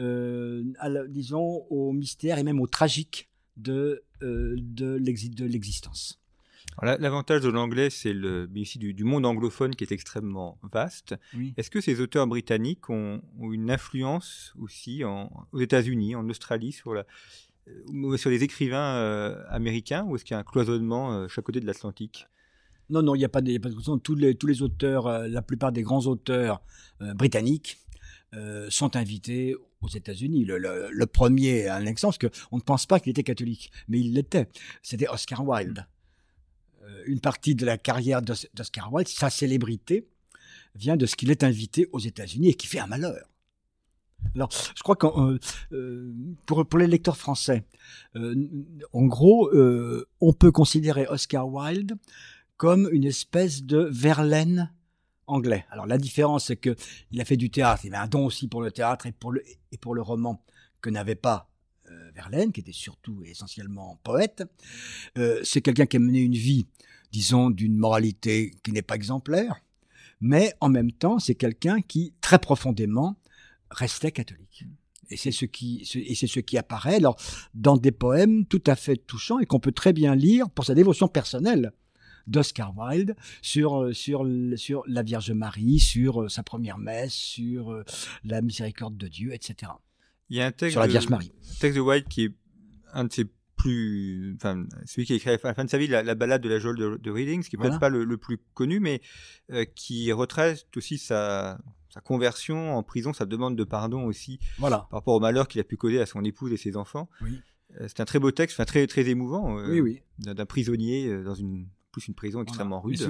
euh, 0.00 0.64
disons, 1.08 1.66
au 1.70 1.92
mystère 1.92 2.38
et 2.38 2.42
même 2.42 2.60
au 2.60 2.66
tragique 2.66 3.28
de, 3.56 4.02
euh, 4.22 4.56
de 4.58 4.96
l'existence. 5.44 6.20
L'avantage 6.82 7.42
de 7.42 7.48
l'anglais, 7.48 7.90
c'est 7.90 8.12
le 8.12 8.48
ici 8.54 8.78
du, 8.78 9.04
monde 9.04 9.26
anglophone 9.26 9.74
qui 9.74 9.84
est 9.84 9.92
extrêmement 9.92 10.58
vaste. 10.72 11.14
Est-ce 11.56 11.70
que 11.70 11.80
ces 11.80 12.00
auteurs 12.00 12.26
britanniques 12.26 12.90
ont, 12.90 13.22
une 13.40 13.70
influence 13.70 14.54
aussi 14.58 15.04
en, 15.04 15.30
aux 15.52 15.60
États-Unis, 15.60 16.16
en 16.16 16.28
Australie, 16.28 16.72
sur, 16.72 16.94
la, 16.94 17.04
euh, 17.68 18.16
sur 18.16 18.30
les 18.30 18.42
écrivains 18.42 19.36
américains, 19.48 20.04
ou 20.04 20.16
est-ce 20.16 20.24
qu'il 20.24 20.34
y 20.34 20.36
a 20.36 20.40
un 20.40 20.44
cloisonnement 20.44 21.28
chaque 21.28 21.44
côté 21.44 21.60
de 21.60 21.66
l'Atlantique? 21.66 22.26
Non, 22.90 23.02
non, 23.02 23.14
il 23.14 23.18
n'y 23.18 23.24
a 23.24 23.30
pas 23.30 23.40
de, 23.40 23.56
cloisonnement. 23.56 23.98
Tous 23.98 24.14
les, 24.14 24.34
tous 24.34 24.46
les 24.46 24.62
auteurs, 24.62 25.08
la 25.28 25.42
plupart 25.42 25.72
des 25.72 25.82
grands 25.82 26.06
auteurs 26.06 26.60
britanniques 27.00 27.78
sont 28.68 28.96
invités 28.96 29.54
aux 29.84 29.88
États-Unis. 29.88 30.44
Le, 30.44 31.04
premier, 31.06 31.68
un 31.68 31.86
exemple, 31.86 32.16
parce 32.18 32.32
qu'on 32.32 32.56
ne 32.56 32.62
pense 32.62 32.86
pas 32.86 32.98
qu'il 32.98 33.10
était 33.10 33.22
catholique, 33.22 33.70
mais 33.88 34.00
il 34.00 34.14
l'était. 34.14 34.48
C'était 34.82 35.08
Oscar 35.08 35.46
Wilde. 35.46 35.86
Euh, 36.86 37.02
une 37.06 37.20
partie 37.20 37.54
de 37.54 37.64
la 37.64 37.78
carrière 37.78 38.22
d'Oscar 38.22 38.92
Wilde, 38.92 39.08
sa 39.08 39.30
célébrité, 39.30 40.08
vient 40.74 40.96
de 40.96 41.06
ce 41.06 41.16
qu'il 41.16 41.30
est 41.30 41.44
invité 41.44 41.88
aux 41.92 41.98
États-Unis 41.98 42.50
et 42.50 42.54
qui 42.54 42.66
fait 42.66 42.78
un 42.78 42.86
malheur. 42.86 43.30
Alors, 44.34 44.50
je 44.74 44.82
crois 44.82 44.96
que 44.96 45.06
euh, 45.06 45.38
euh, 45.72 46.12
pour, 46.46 46.78
les 46.78 46.86
lecteurs 46.86 47.16
français, 47.16 47.64
en 48.14 49.04
gros, 49.04 49.50
on 50.20 50.32
peut 50.32 50.50
considérer 50.50 51.06
Oscar 51.08 51.48
Wilde 51.48 51.96
comme 52.56 52.88
une 52.92 53.04
espèce 53.04 53.64
de 53.64 53.88
Verlaine 53.90 54.72
anglais. 55.26 55.66
Alors 55.70 55.86
la 55.86 55.98
différence, 55.98 56.46
c'est 56.46 56.56
que 56.56 56.76
il 57.10 57.20
a 57.20 57.24
fait 57.24 57.36
du 57.36 57.50
théâtre, 57.50 57.84
il 57.84 57.94
avait 57.94 58.04
un 58.04 58.08
don 58.08 58.26
aussi 58.26 58.48
pour 58.48 58.62
le 58.62 58.70
théâtre 58.70 59.06
et 59.06 59.12
pour 59.12 59.32
le, 59.32 59.42
et 59.72 59.78
pour 59.78 59.94
le 59.94 60.02
roman 60.02 60.42
que 60.80 60.90
n'avait 60.90 61.14
pas 61.14 61.50
Verlaine, 62.14 62.52
qui 62.52 62.60
était 62.60 62.72
surtout 62.72 63.22
et 63.24 63.30
essentiellement 63.30 63.98
poète. 64.02 64.44
Euh, 65.18 65.40
c'est 65.44 65.60
quelqu'un 65.60 65.86
qui 65.86 65.96
a 65.96 66.00
mené 66.00 66.20
une 66.20 66.34
vie, 66.34 66.66
disons, 67.12 67.50
d'une 67.50 67.76
moralité 67.76 68.52
qui 68.62 68.72
n'est 68.72 68.82
pas 68.82 68.94
exemplaire, 68.94 69.60
mais 70.20 70.54
en 70.60 70.68
même 70.68 70.92
temps, 70.92 71.18
c'est 71.18 71.34
quelqu'un 71.34 71.80
qui, 71.80 72.14
très 72.20 72.38
profondément, 72.38 73.16
restait 73.70 74.12
catholique. 74.12 74.64
Et 75.10 75.16
c'est 75.16 75.32
ce 75.32 75.44
qui, 75.44 75.86
et 75.94 76.14
c'est 76.14 76.26
ce 76.26 76.40
qui 76.40 76.56
apparaît 76.56 76.96
alors, 76.96 77.16
dans 77.54 77.76
des 77.76 77.92
poèmes 77.92 78.46
tout 78.46 78.62
à 78.66 78.74
fait 78.74 78.96
touchants 78.96 79.38
et 79.38 79.46
qu'on 79.46 79.60
peut 79.60 79.72
très 79.72 79.92
bien 79.92 80.14
lire 80.14 80.48
pour 80.50 80.64
sa 80.64 80.74
dévotion 80.74 81.08
personnelle 81.08 81.72
d'Oscar 82.26 82.72
Wilde 82.76 83.14
sur, 83.42 83.82
euh, 83.82 83.92
sur, 83.92 84.26
sur 84.56 84.82
la 84.86 85.02
Vierge 85.02 85.32
Marie, 85.32 85.78
sur 85.78 86.22
euh, 86.22 86.28
sa 86.28 86.42
première 86.42 86.78
messe, 86.78 87.12
sur 87.12 87.72
euh, 87.72 87.84
la 88.24 88.40
miséricorde 88.40 88.96
de 88.96 89.08
Dieu, 89.08 89.34
etc. 89.34 89.72
Il 90.30 90.36
y 90.36 90.40
a 90.40 90.46
un 90.46 90.52
texte 90.52 90.72
sur 90.72 90.80
la 90.80 90.86
Vierge 90.86 91.08
Marie. 91.08 91.32
Un 91.42 91.60
texte 91.60 91.76
de 91.76 91.80
Wilde 91.80 92.08
qui 92.08 92.24
est 92.24 92.32
un 92.92 93.04
de 93.04 93.12
ses 93.12 93.26
plus, 93.56 94.34
enfin, 94.36 94.66
celui 94.84 95.06
qui 95.06 95.14
a 95.14 95.16
écrit 95.16 95.30
à 95.30 95.38
la 95.42 95.54
fin 95.54 95.64
de 95.64 95.70
sa 95.70 95.78
vie 95.78 95.86
la, 95.86 96.14
balade 96.14 96.42
de 96.42 96.48
la 96.48 96.58
geôle 96.58 96.76
de, 96.76 96.96
de 96.96 97.10
Reading, 97.10 97.42
ce 97.42 97.48
qui 97.48 97.56
n'est 97.56 97.62
peut-être 97.62 97.80
pas 97.80 97.88
le, 97.88 98.16
plus 98.16 98.38
connu, 98.52 98.80
mais 98.80 99.00
qui 99.74 100.12
retrace 100.12 100.66
aussi 100.76 100.98
sa, 100.98 101.58
sa 101.88 102.00
conversion 102.00 102.76
en 102.76 102.82
prison, 102.82 103.12
sa 103.12 103.24
demande 103.24 103.56
de 103.56 103.64
pardon 103.64 104.04
aussi 104.04 104.38
voilà. 104.58 104.86
par 104.90 104.98
rapport 105.00 105.14
au 105.14 105.20
malheur 105.20 105.48
qu'il 105.48 105.60
a 105.60 105.64
pu 105.64 105.76
causer 105.76 106.00
à 106.00 106.06
son 106.06 106.24
épouse 106.24 106.52
et 106.52 106.56
ses 106.56 106.76
enfants. 106.76 107.08
Oui. 107.22 107.40
C'est 107.80 108.00
un 108.00 108.04
très 108.04 108.18
beau 108.18 108.30
texte, 108.30 108.56
enfin, 108.56 108.66
très, 108.66 108.86
très 108.86 109.08
émouvant, 109.08 109.56
oui, 109.56 109.80
oui. 109.80 110.02
d'un 110.18 110.46
prisonnier 110.46 111.22
dans 111.22 111.34
une 111.34 111.66
plus 111.90 112.08
une 112.08 112.14
prison 112.14 112.42
extrêmement 112.42 112.80
rude. 112.80 113.00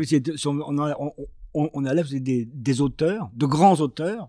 On, 0.47 1.11
on, 1.55 1.85
a 1.85 1.95
des, 1.95 2.45
des, 2.45 2.81
auteurs, 2.81 3.31
de 3.35 3.47
grands 3.47 3.81
auteurs, 3.81 4.29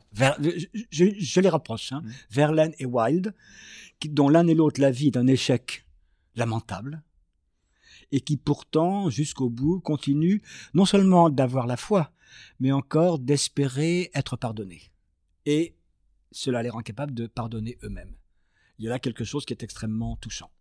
je, 0.92 1.40
les 1.40 1.50
rapproche, 1.50 1.92
hein, 1.92 2.02
mm. 2.04 2.12
Verlaine 2.30 2.74
et 2.80 2.86
Wilde, 2.86 3.34
qui, 4.00 4.10
dont 4.10 4.30
l'un 4.30 4.48
et 4.48 4.54
l'autre 4.54 4.80
la 4.80 4.92
vie 4.92 5.08
est 5.08 5.18
un 5.18 5.28
échec 5.28 5.86
lamentable, 6.36 7.04
et 8.12 8.22
qui 8.22 8.38
pourtant, 8.38 9.10
jusqu'au 9.10 9.50
bout, 9.50 9.80
continuent 9.80 10.42
non 10.74 10.86
seulement 10.86 11.30
d'avoir 11.30 11.66
la 11.66 11.78
foi, 11.78 12.12
mais 12.60 12.72
encore 12.72 13.20
d'espérer 13.20 14.12
être 14.14 14.38
pardonnés. 14.38 14.92
Et 15.46 15.76
cela 16.32 16.62
les 16.62 16.70
rend 16.70 16.82
capables 16.82 17.14
de 17.14 17.28
pardonner 17.28 17.78
eux-mêmes. 17.84 18.16
Il 18.78 18.86
y 18.86 18.88
a 18.88 18.92
là 18.92 19.00
quelque 19.00 19.24
chose 19.24 19.46
qui 19.46 19.54
est 19.54 19.64
extrêmement 19.64 20.18
touchant. 20.18 20.52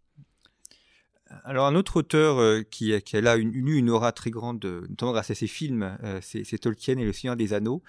Alors 1.44 1.66
un 1.66 1.75
autre 1.75 1.97
auteur 1.97 2.38
euh, 2.38 2.62
qui, 2.62 3.01
qui, 3.03 3.16
a 3.16 3.20
là 3.20 3.37
une, 3.37 3.90
aura 3.90 4.12
très 4.12 4.31
grande, 4.31 4.64
notamment 4.64 5.12
grâce 5.12 5.31
à 5.31 5.35
ses 5.35 5.47
films, 5.47 5.97
euh, 6.03 6.20
c'est 6.23 6.59
Tolkien 6.59 6.97
et 6.99 7.05
le 7.05 7.12
Seigneur 7.12 7.37
des 7.37 7.53
Anneaux. 7.53 7.83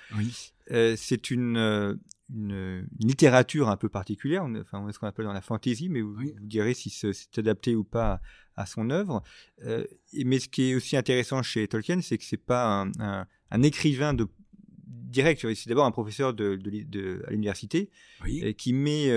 Euh, 0.72 0.96
c'est 0.98 1.30
une, 1.32 1.98
une, 2.34 2.88
littérature 3.00 3.70
un 3.70 3.78
peu 3.78 3.90
particulière, 3.90 4.44
on, 4.46 4.56
enfin 4.56 4.86
ce 4.92 4.98
qu'on 4.98 5.08
appelle 5.08 5.26
dans 5.26 5.34
la 5.34 5.42
fantaisie, 5.42 5.90
mais 5.90 6.02
vous, 6.02 6.16
direz 6.42 6.74
si 6.74 6.90
c'est 6.90 7.38
adapté 7.38 7.76
ou 7.76 7.84
pas 7.84 8.20
à, 8.56 8.66
son 8.66 8.90
œuvre. 8.90 9.22
mais 10.14 10.40
ce 10.40 10.48
qui 10.48 10.72
est 10.72 10.76
aussi 10.76 10.98
intéressant 10.98 11.44
chez 11.44 11.68
Tolkien, 11.68 12.02
c'est 12.02 12.18
que 12.18 12.24
c'est 12.24 12.38
pas 12.38 12.88
un, 13.00 13.26
un, 13.52 13.64
écrivain 13.64 14.14
de 14.14 14.28
direct, 14.88 15.46
c'est 15.54 15.70
d'abord 15.70 15.86
un 15.86 15.92
professeur 15.92 16.34
de, 16.34 16.56
de, 16.56 17.24
à 17.28 17.32
l'université 17.32 17.90
qui 18.58 18.74
met 18.74 19.12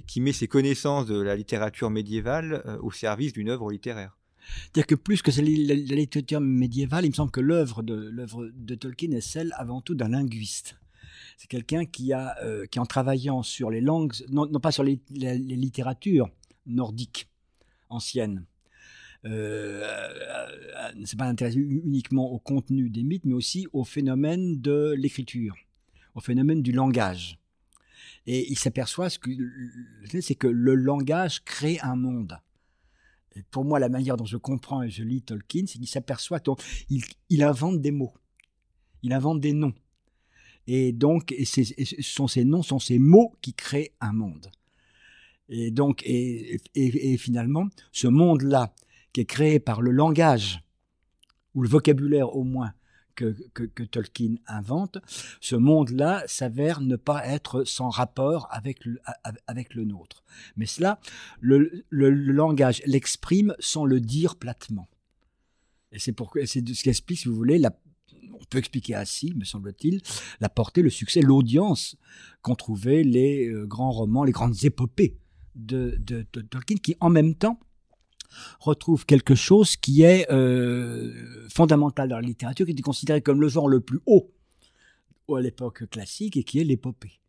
qui 0.00 0.20
met 0.20 0.32
ses 0.32 0.48
connaissances 0.48 1.06
de 1.06 1.20
la 1.20 1.36
littérature 1.36 1.90
médiévale 1.90 2.62
euh, 2.66 2.78
au 2.80 2.90
service 2.90 3.32
d'une 3.32 3.48
œuvre 3.48 3.70
littéraire. 3.70 4.16
C'est-à-dire 4.62 4.86
que 4.86 4.94
plus 4.94 5.22
que 5.22 5.30
la, 5.30 5.74
littérature 5.74 6.40
médiévale, 6.40 7.04
il 7.04 7.10
me 7.10 7.14
semble 7.14 7.30
que 7.30 7.40
l'œuvre 7.40 7.82
de, 7.82 8.74
Tolkien 8.74 9.12
est 9.12 9.20
celle 9.20 9.54
avant 9.56 9.80
tout 9.80 9.94
d'un 9.94 10.08
linguiste. 10.08 10.76
C'est 11.36 11.48
quelqu'un 11.48 11.84
qui, 11.84 12.12
euh, 12.12 12.66
qui 12.66 12.78
en 12.78 12.86
travaillant 12.86 13.42
sur 13.42 13.70
les 13.70 13.80
langues, 13.80 14.12
non, 14.30 14.48
pas 14.60 14.72
sur 14.72 14.82
les, 14.82 15.00
littératures 15.10 16.28
nordiques 16.66 17.28
anciennes, 17.88 18.46
euh, 19.24 19.86
c'est 21.04 21.18
pas 21.18 21.26
intéressé 21.26 21.58
uniquement 21.58 22.32
au 22.32 22.38
contenu 22.38 22.90
des 22.90 23.04
mythes, 23.04 23.24
mais 23.24 23.34
aussi 23.34 23.68
au 23.72 23.84
phénomène 23.84 24.60
de 24.60 24.94
l'écriture, 24.96 25.54
au 26.14 26.20
phénomène 26.20 26.62
du 26.62 26.72
langage. 26.72 27.38
Et 28.26 28.50
il 28.50 28.58
s'aperçoit 28.58 29.10
ce 29.10 29.18
que 29.18 29.30
c'est 30.20 30.34
que 30.34 30.46
le 30.46 30.74
langage 30.74 31.42
crée 31.44 31.78
un 31.80 31.96
monde. 31.96 32.38
Pour 33.50 33.64
moi, 33.64 33.78
la 33.80 33.88
manière 33.88 34.16
dont 34.16 34.24
je 34.24 34.36
comprends 34.36 34.82
et 34.82 34.90
je 34.90 35.02
lis 35.02 35.22
Tolkien, 35.22 35.64
c'est 35.66 35.78
qu'il 35.78 35.88
s'aperçoit 35.88 36.40
il 37.30 37.42
invente 37.42 37.80
des 37.80 37.90
mots, 37.90 38.14
il 39.02 39.12
invente 39.12 39.40
des 39.40 39.52
noms. 39.52 39.74
Et 40.66 40.92
donc, 40.92 41.34
ce 41.44 41.62
sont 42.00 42.28
ces 42.28 42.44
noms, 42.44 42.62
sont 42.62 42.78
ces 42.78 42.98
mots 42.98 43.34
qui 43.40 43.54
créent 43.54 43.92
un 44.00 44.12
monde. 44.12 44.50
Et 45.48 45.70
donc, 45.70 46.02
et, 46.06 46.60
finalement, 47.18 47.68
ce 47.90 48.06
monde-là, 48.06 48.74
qui 49.12 49.22
est 49.22 49.26
créé 49.26 49.58
par 49.58 49.82
le 49.82 49.90
langage, 49.90 50.62
ou 51.54 51.62
le 51.62 51.68
vocabulaire 51.68 52.34
au 52.34 52.44
moins, 52.44 52.72
que, 53.14 53.84
Tolkien 53.84 54.36
invente, 54.46 54.98
ce 55.40 55.56
monde-là 55.56 56.22
s'avère 56.26 56.80
ne 56.80 56.96
pas 56.96 57.26
être 57.26 57.64
sans 57.64 57.88
rapport 57.88 58.48
avec 58.50 58.84
le, 58.84 59.00
avec 59.46 59.74
le 59.74 59.84
nôtre. 59.84 60.24
Mais 60.56 60.66
cela, 60.66 61.00
le, 61.40 61.84
le, 61.90 62.10
langage 62.10 62.82
l'exprime 62.86 63.54
sans 63.58 63.84
le 63.84 64.00
dire 64.00 64.36
platement. 64.36 64.88
Et 65.92 65.98
c'est 65.98 66.14
ce 66.18 66.82
qui 66.82 66.88
explique, 66.88 67.18
si 67.18 67.28
vous 67.28 67.34
voulez, 67.34 67.58
la, 67.58 67.70
on 68.32 68.44
peut 68.48 68.58
expliquer 68.58 68.94
ainsi, 68.94 69.32
me 69.34 69.44
semble-t-il, 69.44 70.00
la 70.40 70.48
portée, 70.48 70.82
le 70.82 70.90
succès, 70.90 71.20
l'audience 71.20 71.96
qu'ont 72.40 72.54
trouvé 72.54 73.04
les 73.04 73.48
euh, 73.48 73.66
grands 73.66 73.92
romans, 73.92 74.24
les 74.24 74.32
grandes 74.32 74.64
épopées 74.64 75.18
de, 75.54 76.00
Tolkien, 76.50 76.76
qui 76.76 76.96
en 77.00 77.10
même 77.10 77.34
temps 77.34 77.60
retrouve 78.60 79.06
quelque 79.06 79.34
chose 79.34 79.76
qui 79.76 80.02
est 80.02 80.30
euh, 80.30 81.12
fondamental 81.48 82.08
dans 82.08 82.16
la 82.16 82.22
littérature, 82.22 82.66
qui 82.66 82.72
était 82.72 82.82
considéré 82.82 83.22
comme 83.22 83.40
le 83.40 83.48
genre 83.48 83.68
le 83.68 83.80
plus 83.80 84.00
haut 84.06 84.30
à 85.34 85.40
l'époque 85.40 85.88
classique 85.88 86.36
et 86.36 86.44
qui 86.44 86.60
est 86.60 86.64
l'épopée. 86.64 87.20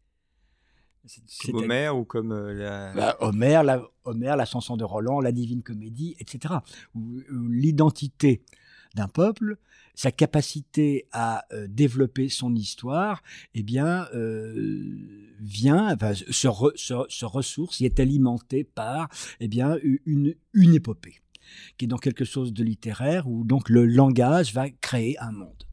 Comme 1.46 1.56
Homère 1.56 1.98
ou 1.98 2.06
comme 2.06 2.32
euh, 2.32 2.54
la... 2.54 2.94
Bah, 2.94 3.18
Homère, 3.20 3.64
la... 3.64 3.82
Homère, 4.06 4.38
la 4.38 4.46
chanson 4.46 4.78
de 4.78 4.84
Roland, 4.84 5.22
la 5.22 5.32
divine 5.32 5.64
comédie, 5.64 6.16
etc. 6.20 6.56
L'identité 7.30 8.44
d'un 8.94 9.08
peuple, 9.08 9.58
sa 9.96 10.12
capacité 10.12 11.08
à 11.12 11.46
euh, 11.52 11.68
développer 11.70 12.30
son 12.30 12.56
histoire, 12.56 13.22
eh 13.54 13.64
bien, 13.64 14.08
euh, 14.14 14.98
vient, 15.40 15.96
se, 16.32 16.50
se, 17.10 17.26
ressource 17.26 17.82
et 17.82 17.86
est 17.86 18.00
alimentée 18.00 18.64
par, 18.64 19.10
eh 19.40 19.48
bien, 19.48 19.78
une, 20.06 20.36
une 20.54 20.74
épopée, 20.74 21.22
qui 21.78 21.86
est 21.86 21.88
donc 21.88 22.02
quelque 22.02 22.26
chose 22.26 22.54
de 22.54 22.64
littéraire 22.64 23.28
où 23.28 23.44
donc 23.44 23.70
le 23.70 23.86
langage 23.86 24.54
va 24.54 24.70
créer 24.70 25.18
un 25.20 25.32
monde. 25.32 25.64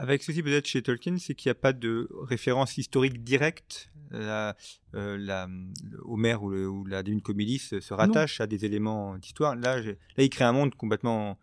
Avec 0.00 0.22
ceci 0.22 0.42
peut-être 0.42 0.66
chez 0.66 0.82
Tolkien, 0.82 1.18
c'est 1.18 1.34
qu'il 1.34 1.50
n'y 1.50 1.52
a 1.52 1.60
pas 1.60 1.74
de 1.74 2.08
référence 2.22 2.78
historique 2.78 3.22
directe. 3.22 3.90
La, 4.10 4.56
euh, 4.94 5.18
la, 5.18 5.46
Homère 6.04 6.42
ou, 6.42 6.52
ou, 6.52 6.86
la 6.86 7.02
Divine 7.02 7.20
Comédie 7.20 7.58
se, 7.58 7.92
rattache 7.92 8.40
à 8.40 8.46
des 8.46 8.64
éléments 8.64 9.18
d'histoire. 9.18 9.54
Là, 9.54 9.78
là, 9.80 9.92
il 10.16 10.30
crée 10.30 10.44
un 10.44 10.52
monde 10.52 10.74
complètement 10.74 11.38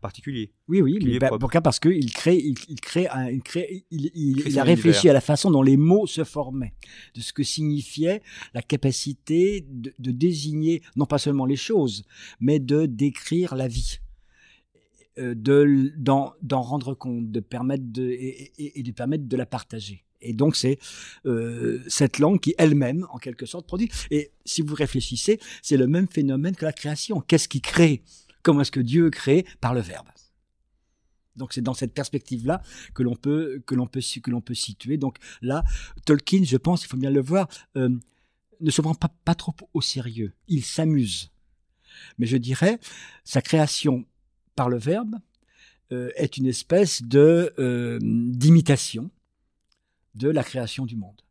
particulier. 0.00 0.52
Oui, 0.68 0.80
oui, 0.80 0.98
mais 1.02 1.18
bah, 1.18 1.30
pourquoi 1.38 1.60
Parce 1.60 1.78
qu'il 1.78 2.12
crée, 2.12 2.36
il, 2.36 2.80
crée, 2.80 3.08
il, 3.30 3.42
crée, 3.42 3.84
il, 3.90 4.58
a 4.58 4.64
réfléchi 4.64 5.08
à 5.08 5.12
la 5.12 5.20
façon 5.20 5.50
dont 5.50 5.62
les 5.62 5.76
mots 5.76 6.06
se 6.06 6.24
formaient, 6.24 6.74
de 7.14 7.20
ce 7.20 7.32
que 7.32 7.42
signifiait 7.42 8.22
la 8.54 8.62
capacité 8.62 9.66
de, 9.68 10.10
désigner 10.10 10.82
non 10.96 11.06
pas 11.06 11.18
seulement 11.18 11.46
les 11.46 11.56
choses, 11.56 12.04
mais 12.40 12.58
de 12.58 12.86
décrire 12.86 13.54
la 13.54 13.68
vie, 13.68 13.98
euh, 15.18 15.34
de 15.34 15.92
d'en 15.96 16.62
rendre 16.62 16.94
compte, 16.94 17.30
de 17.30 17.40
permettre 17.40 17.84
de 17.86 18.10
et, 18.10 18.82
de 18.82 18.92
permettre 18.92 19.28
de 19.28 19.36
la 19.36 19.46
partager. 19.46 20.04
Et 20.22 20.34
donc 20.34 20.56
c'est 20.56 20.78
euh, 21.26 21.82
cette 21.88 22.18
langue 22.18 22.40
qui 22.40 22.54
elle-même, 22.58 23.06
en 23.10 23.18
quelque 23.18 23.46
sorte, 23.46 23.66
produit. 23.66 23.90
Et 24.10 24.32
si 24.44 24.62
vous 24.62 24.74
réfléchissez, 24.74 25.40
c'est 25.62 25.76
le 25.76 25.86
même 25.86 26.08
phénomène 26.08 26.54
que 26.54 26.64
la 26.64 26.72
création. 26.72 27.20
Qu'est-ce 27.20 27.48
qui 27.48 27.60
crée 27.60 28.02
Comment 28.42 28.62
est-ce 28.62 28.70
que 28.70 28.80
Dieu 28.80 29.10
crée 29.10 29.44
Par 29.60 29.74
le 29.74 29.80
Verbe. 29.80 30.08
Donc 31.36 31.52
c'est 31.52 31.62
dans 31.62 31.74
cette 31.74 31.94
perspective-là 31.94 32.62
que 32.94 33.02
l'on 33.02 33.14
peut 33.14 33.62
que 33.66 33.74
l'on 33.74 33.86
peut 33.86 34.00
que 34.22 34.30
l'on 34.30 34.40
peut 34.40 34.54
situer. 34.54 34.96
Donc 34.96 35.16
là, 35.40 35.64
Tolkien, 36.04 36.42
je 36.44 36.56
pense, 36.56 36.84
il 36.84 36.88
faut 36.88 36.96
bien 36.96 37.10
le 37.10 37.22
voir, 37.22 37.48
euh, 37.76 37.88
ne 38.60 38.70
se 38.70 38.82
prend 38.82 38.94
pas, 38.94 39.10
pas 39.24 39.34
trop 39.34 39.54
au 39.72 39.80
sérieux. 39.80 40.34
Il 40.48 40.64
s'amuse, 40.64 41.30
mais 42.18 42.26
je 42.26 42.36
dirais 42.36 42.78
sa 43.24 43.40
création 43.40 44.04
par 44.54 44.68
le 44.68 44.78
Verbe 44.78 45.16
euh, 45.92 46.10
est 46.16 46.36
une 46.36 46.46
espèce 46.46 47.02
de 47.02 47.54
euh, 47.58 47.98
d'imitation 48.02 49.10
de 50.14 50.28
la 50.28 50.44
création 50.44 50.84
du 50.84 50.96
monde. 50.96 51.22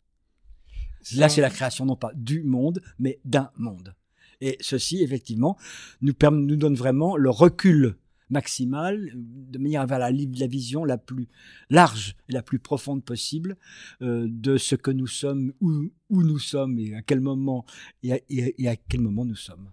Là, 1.16 1.30
c'est 1.30 1.42
la 1.42 1.50
création 1.50 1.86
non 1.86 1.96
pas 1.96 2.12
du 2.16 2.44
monde, 2.44 2.82
mais 2.98 3.20
d'un 3.26 3.52
monde. 3.56 3.96
Et 4.42 4.58
ceci, 4.62 5.04
effectivement, 5.04 5.58
nous, 6.02 6.14
nous 6.32 6.56
donne 6.56 6.76
vraiment 6.76 7.18
le 7.18 7.30
recul 7.30 7.96
maximal, 8.30 9.12
de 9.16 9.58
manière 9.58 9.86
vers 9.88 10.00
la, 10.00 10.12
la 10.12 10.48
vision 10.48 10.86
la 10.86 10.98
plus 10.98 11.28
large 11.70 12.16
et 12.30 12.34
la 12.34 12.44
plus 12.44 12.60
profonde 12.60 13.04
possible 13.04 13.58
euh, 14.02 14.28
de 14.30 14.58
ce 14.58 14.76
que 14.76 14.92
nous 14.92 15.08
sommes, 15.08 15.54
où, 15.62 15.90
où, 16.10 16.24
nous 16.24 16.40
sommes 16.40 16.78
et 16.80 16.96
à 16.96 17.02
quel 17.02 17.22
moment 17.22 17.66
et 18.04 18.68
à, 18.68 18.76
quel 18.76 19.02
moment 19.02 19.26
nous 19.26 19.36
sommes. 19.36 19.72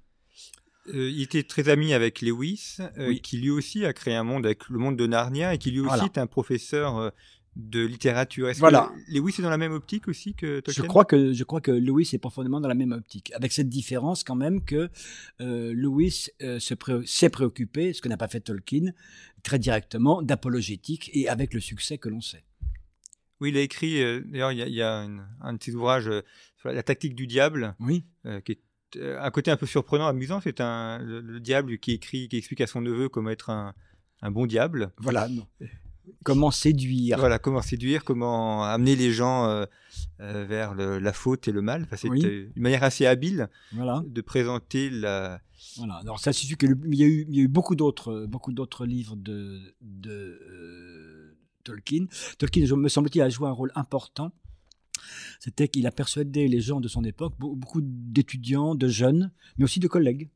Euh, 0.94 1.10
il 1.10 1.22
était 1.22 1.42
très 1.42 1.68
ami 1.68 1.92
avec 1.92 2.22
Lewis, 2.22 2.76
euh, 2.96 3.14
qui 3.16 3.38
lui 3.38 3.50
aussi 3.50 3.84
a 3.84 3.92
créé 3.92 4.14
un 4.14 4.22
monde 4.22 4.46
avec 4.46 4.68
le 4.68 4.78
monde 4.78 4.96
de 4.96 5.06
Narnia 5.06 5.54
et 5.54 5.58
qui 5.58 5.72
lui 5.72 5.80
aussi 5.80 6.04
est 6.04 6.18
un 6.18 6.28
professeur 6.28 7.12
de 7.56 7.84
littérature. 7.84 8.48
Est-ce 8.48 8.60
voilà. 8.60 8.92
que 8.94 9.12
Lewis 9.12 9.36
est 9.38 9.42
dans 9.42 9.50
la 9.50 9.56
même 9.56 9.72
optique 9.72 10.08
aussi 10.08 10.34
que 10.34 10.60
Tolkien? 10.60 10.84
Je 10.84 10.86
crois 10.86 11.04
que 11.06 11.32
je 11.32 11.44
crois 11.44 11.62
que 11.62 11.70
Lewis 11.70 12.10
est 12.12 12.18
profondément 12.18 12.60
dans 12.60 12.68
la 12.68 12.74
même 12.74 12.92
optique, 12.92 13.32
avec 13.34 13.52
cette 13.52 13.70
différence 13.70 14.24
quand 14.24 14.34
même 14.34 14.62
que 14.62 14.90
euh, 15.40 15.72
Lewis 15.74 16.28
euh, 16.42 16.58
s'est 16.60 17.30
préoccupé, 17.30 17.94
ce 17.94 18.02
que 18.02 18.08
n'a 18.08 18.18
pas 18.18 18.28
fait 18.28 18.40
Tolkien, 18.40 18.92
très 19.42 19.58
directement 19.58 20.20
d'apologétique 20.20 21.10
et 21.14 21.28
avec 21.28 21.54
le 21.54 21.60
succès 21.60 21.96
que 21.96 22.10
l'on 22.10 22.20
sait. 22.20 22.44
Oui, 23.40 23.50
il 23.50 23.56
a 23.56 23.62
écrit. 23.62 24.02
Euh, 24.02 24.22
d'ailleurs, 24.26 24.52
il 24.52 24.68
y 24.68 24.82
a, 24.82 25.06
un 25.40 25.52
de 25.54 25.62
ses 25.62 25.74
ouvrages 25.74 26.10
sur 26.58 26.70
la 26.70 26.82
tactique 26.82 27.14
du 27.14 27.26
diable, 27.26 27.74
oui. 27.80 28.04
qui 28.44 28.52
est 28.52 28.60
un 29.02 29.30
côté 29.30 29.50
un 29.50 29.56
peu 29.56 29.66
surprenant, 29.66 30.06
amusant. 30.06 30.40
C'est 30.40 30.60
un 30.60 30.98
le, 30.98 31.40
diable 31.40 31.78
qui 31.78 31.92
écrit, 31.92 32.28
qui 32.28 32.36
explique 32.36 32.60
à 32.60 32.66
son 32.66 32.82
neveu 32.82 33.08
comment 33.08 33.30
être 33.30 33.50
un, 33.50 33.74
un 34.20 34.30
bon 34.30 34.46
diable. 34.46 34.92
Voilà. 34.98 35.28
Comment 36.24 36.50
séduire 36.50 37.18
Voilà, 37.18 37.38
comment 37.38 37.62
séduire, 37.62 38.04
comment 38.04 38.64
amener 38.64 38.96
les 38.96 39.12
gens 39.12 39.46
euh, 39.46 39.64
euh, 40.20 40.44
vers 40.44 40.74
la 40.74 41.12
faute 41.12 41.48
et 41.48 41.52
le 41.52 41.62
mal. 41.62 41.86
c'est 41.96 42.08
une 42.08 42.50
manière 42.56 42.84
assez 42.84 43.06
habile 43.06 43.48
de 43.72 44.20
présenter 44.20 44.90
la. 44.90 45.40
Voilà. 45.76 45.94
Alors 45.94 46.20
ça 46.20 46.32
suffit 46.32 46.56
qu'il 46.56 46.76
y, 46.92 47.02
a 47.02 47.06
eu, 47.06 47.26
y 47.28 47.40
a 47.40 47.42
eu 47.42 47.48
beaucoup 47.48 47.74
d'autres, 47.74 48.26
beaucoup 48.26 48.52
d'autres 48.52 48.86
livres 48.86 49.16
de, 49.16 49.74
de 49.80 50.38
euh, 50.50 51.36
Tolkien. 51.64 52.06
Tolkien, 52.38 52.64
me 52.76 52.88
semble-t-il, 52.88 53.22
a 53.22 53.28
joué 53.28 53.48
un 53.48 53.52
rôle 53.52 53.72
important. 53.74 54.32
C'était 55.40 55.68
qu'il 55.68 55.86
a 55.86 55.92
persuadé 55.92 56.48
les 56.48 56.60
gens 56.60 56.80
de 56.80 56.88
son 56.88 57.04
époque, 57.04 57.34
beaucoup 57.38 57.80
d'étudiants, 57.82 58.74
de 58.74 58.88
jeunes, 58.88 59.30
mais 59.58 59.64
aussi 59.64 59.80
de 59.80 59.88
collègues, 59.88 60.30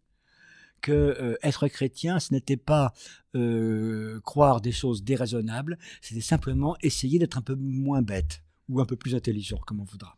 que 0.81 0.93
euh, 0.93 1.37
être 1.43 1.69
chrétien, 1.69 2.19
ce 2.19 2.33
n'était 2.33 2.57
pas 2.57 2.93
euh, 3.35 4.21
croire 4.21 4.61
des 4.61 4.73
choses 4.73 5.03
déraisonnables, 5.03 5.79
c'était 6.01 6.21
simplement 6.21 6.77
essayer 6.83 7.19
d'être 7.19 7.39
un 7.39 7.43
peu 7.43 7.55
moins 7.55 8.03
bête 8.03 8.43
ou 8.69 8.81
un 8.81 8.87
peu 8.87 8.97
plus 8.97 9.15
intelligent, 9.15 9.59
comme 9.67 9.81
on 9.81 9.85
voudra. 9.85 10.17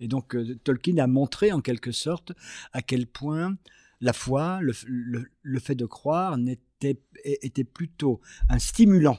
Et 0.00 0.08
donc 0.08 0.34
euh, 0.34 0.58
Tolkien 0.64 0.98
a 0.98 1.06
montré 1.06 1.52
en 1.52 1.60
quelque 1.60 1.92
sorte 1.92 2.32
à 2.72 2.82
quel 2.82 3.06
point 3.06 3.56
la 4.00 4.12
foi, 4.12 4.60
le, 4.60 5.60
fait 5.60 5.74
de 5.76 5.86
croire, 5.86 6.36
était 7.22 7.64
plutôt 7.64 8.20
un 8.48 8.58
stimulant 8.58 9.18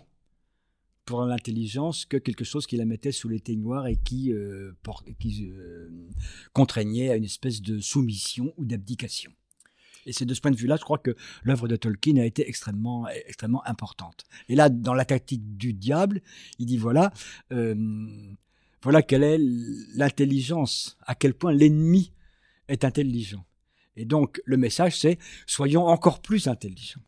pour 1.05 1.23
l'intelligence 1.23 2.05
que 2.05 2.17
quelque 2.17 2.43
chose 2.43 2.67
qui 2.67 2.77
la 2.77 2.85
mettait 2.85 3.11
sous 3.11 3.29
les 3.29 3.39
teignoirs 3.39 3.87
et 3.87 3.95
qui 3.95 4.31
contraignait 6.53 7.09
à 7.09 7.15
une 7.15 7.23
espèce 7.23 7.61
de 7.61 7.79
soumission 7.79 8.53
ou 8.57 8.65
d'abdication. 8.65 9.31
Et 10.05 10.13
c'est 10.13 10.25
de 10.25 10.33
ce 10.33 10.41
point 10.41 10.51
de 10.51 10.55
vue-là, 10.55 10.75
je 10.77 10.83
crois 10.83 10.97
que 10.97 11.15
l'œuvre 11.43 11.67
de 11.67 11.75
Tolkien 11.75 12.17
a 12.17 12.25
été 12.25 12.47
extrêmement, 12.47 13.07
extrêmement 13.07 13.65
importante. 13.65 14.23
Et 14.49 14.55
là, 14.55 14.69
dans 14.69 14.93
la 14.93 15.05
tactique 15.05 15.57
du 15.57 15.73
diable, 15.73 16.21
il 16.59 16.67
dit 16.67 16.77
voilà, 16.77 17.11
euh, 17.51 17.75
voilà 18.83 19.01
quelle 19.01 19.23
est 19.23 19.39
l'intelligence, 19.95 20.97
à 21.05 21.15
quel 21.15 21.33
point 21.33 21.53
l'ennemi 21.53 22.11
est 22.67 22.83
intelligent. 22.83 23.45
Et 23.95 24.05
donc, 24.05 24.41
le 24.45 24.57
message, 24.57 24.99
c'est 24.99 25.17
soyons 25.47 25.87
encore 25.87 26.21
plus 26.21 26.47
intelligents. 26.47 27.01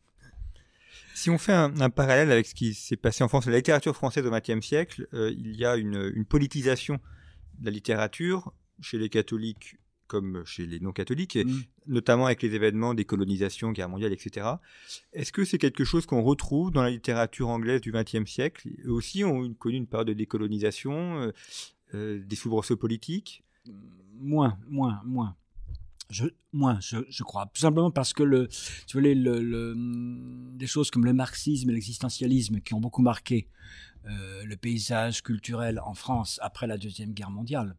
Si 1.13 1.29
on 1.31 1.37
fait 1.37 1.53
un, 1.53 1.89
parallèle 1.89 2.31
avec 2.31 2.45
ce 2.45 2.53
qui 2.53 2.75
s'est 2.75 2.95
passé 2.95 3.23
en 3.23 3.27
France, 3.27 3.47
la 3.47 3.55
littérature 3.55 3.95
française 3.95 4.25
au 4.25 4.31
XXe 4.31 4.65
siècle, 4.65 5.07
euh, 5.13 5.33
il 5.35 5.55
y 5.55 5.65
a 5.65 5.75
une, 5.75 6.11
une, 6.15 6.25
politisation 6.25 6.99
de 7.59 7.65
la 7.65 7.71
littérature 7.71 8.53
chez 8.81 8.99
les 8.99 9.09
catholiques 9.09 9.77
comme 10.07 10.43
chez 10.45 10.65
les 10.65 10.79
non-catholiques, 10.79 11.35
Mm. 11.37 11.61
notamment 11.87 12.25
avec 12.25 12.41
les 12.41 12.53
événements 12.55 12.93
des 12.93 13.05
colonisations, 13.05 13.71
guerre 13.71 13.89
mondiale, 13.89 14.13
etc. 14.13 14.47
Est-ce 15.13 15.31
que 15.31 15.45
c'est 15.45 15.57
quelque 15.57 15.83
chose 15.83 16.05
qu'on 16.05 16.21
retrouve 16.23 16.71
dans 16.71 16.81
la 16.81 16.89
littérature 16.89 17.49
anglaise 17.49 17.81
du 17.81 17.91
XXe 17.91 18.25
siècle? 18.29 18.69
Eux 18.85 18.91
aussi 18.91 19.23
ont 19.23 19.53
connu 19.53 19.77
une 19.77 19.87
période 19.87 20.07
de 20.07 20.13
décolonisation, 20.13 21.21
euh, 21.21 21.31
euh, 21.93 22.23
des 22.25 22.35
soubresauts 22.35 22.77
politiques? 22.77 23.43
Moins, 24.19 24.57
moins, 24.67 25.01
moins. 25.05 25.35
Je, 26.09 26.25
moins, 26.53 26.79
je, 26.79 26.97
je 27.09 27.23
crois. 27.23 27.47
Tout 27.53 27.59
simplement 27.59 27.91
parce 27.91 28.13
que 28.13 28.23
le, 28.23 28.47
voulez, 28.93 29.13
le, 29.13 29.41
le- 29.41 29.75
des 30.55 30.65
choses 30.67 30.89
comme 30.89 31.03
le 31.03 31.11
marxisme 31.13 31.69
et 31.69 31.73
l'existentialisme 31.73 32.61
qui 32.61 32.73
ont 32.73 32.79
beaucoup 32.79 33.01
marqué 33.01 33.49
euh, 34.05 34.45
le 34.45 34.55
paysage 34.55 35.21
culturel 35.21 35.81
en 35.83 35.93
France 35.93 36.39
après 36.41 36.65
la 36.65 36.77
Deuxième 36.77 37.11
Guerre 37.13 37.29
mondiale 37.31 37.75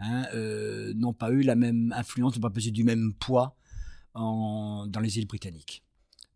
hein, 0.00 0.26
euh, 0.34 0.92
n'ont 0.94 1.12
pas 1.12 1.30
eu 1.30 1.42
la 1.42 1.54
même 1.54 1.92
influence, 1.96 2.34
n'ont 2.34 2.42
pas 2.42 2.50
pesé 2.50 2.70
du 2.70 2.84
même 2.84 3.14
poids 3.14 3.56
dans 4.14 5.00
les 5.00 5.18
îles 5.18 5.26
britanniques. 5.26 5.84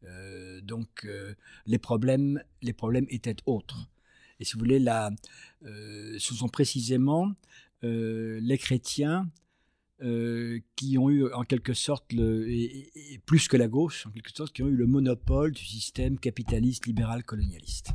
Euh, 0.04 0.60
donc 0.60 1.04
euh, 1.04 1.34
les, 1.66 1.78
problèmes, 1.78 2.42
les 2.62 2.72
problèmes 2.72 3.06
étaient 3.08 3.36
autres. 3.46 3.90
Et 4.40 4.44
si 4.44 4.54
vous 4.54 4.60
voulez, 4.60 4.84
ce 5.62 6.34
sont 6.34 6.48
précisément 6.48 7.32
les 7.82 8.58
chrétiens 8.58 9.30
qui 10.76 10.98
ont 10.98 11.08
eu 11.08 11.32
en 11.32 11.44
quelque 11.44 11.72
sorte, 11.72 12.12
plus 13.26 13.48
que 13.48 13.56
la 13.56 13.68
gauche, 13.68 14.06
en 14.06 14.10
quelque 14.10 14.30
sorte, 14.34 14.52
qui 14.52 14.62
ont 14.62 14.68
eu 14.68 14.76
le 14.76 14.86
monopole 14.86 15.52
du 15.52 15.64
système 15.64 16.18
capitaliste, 16.18 16.86
libéral, 16.86 17.22
colonialiste. 17.22 17.92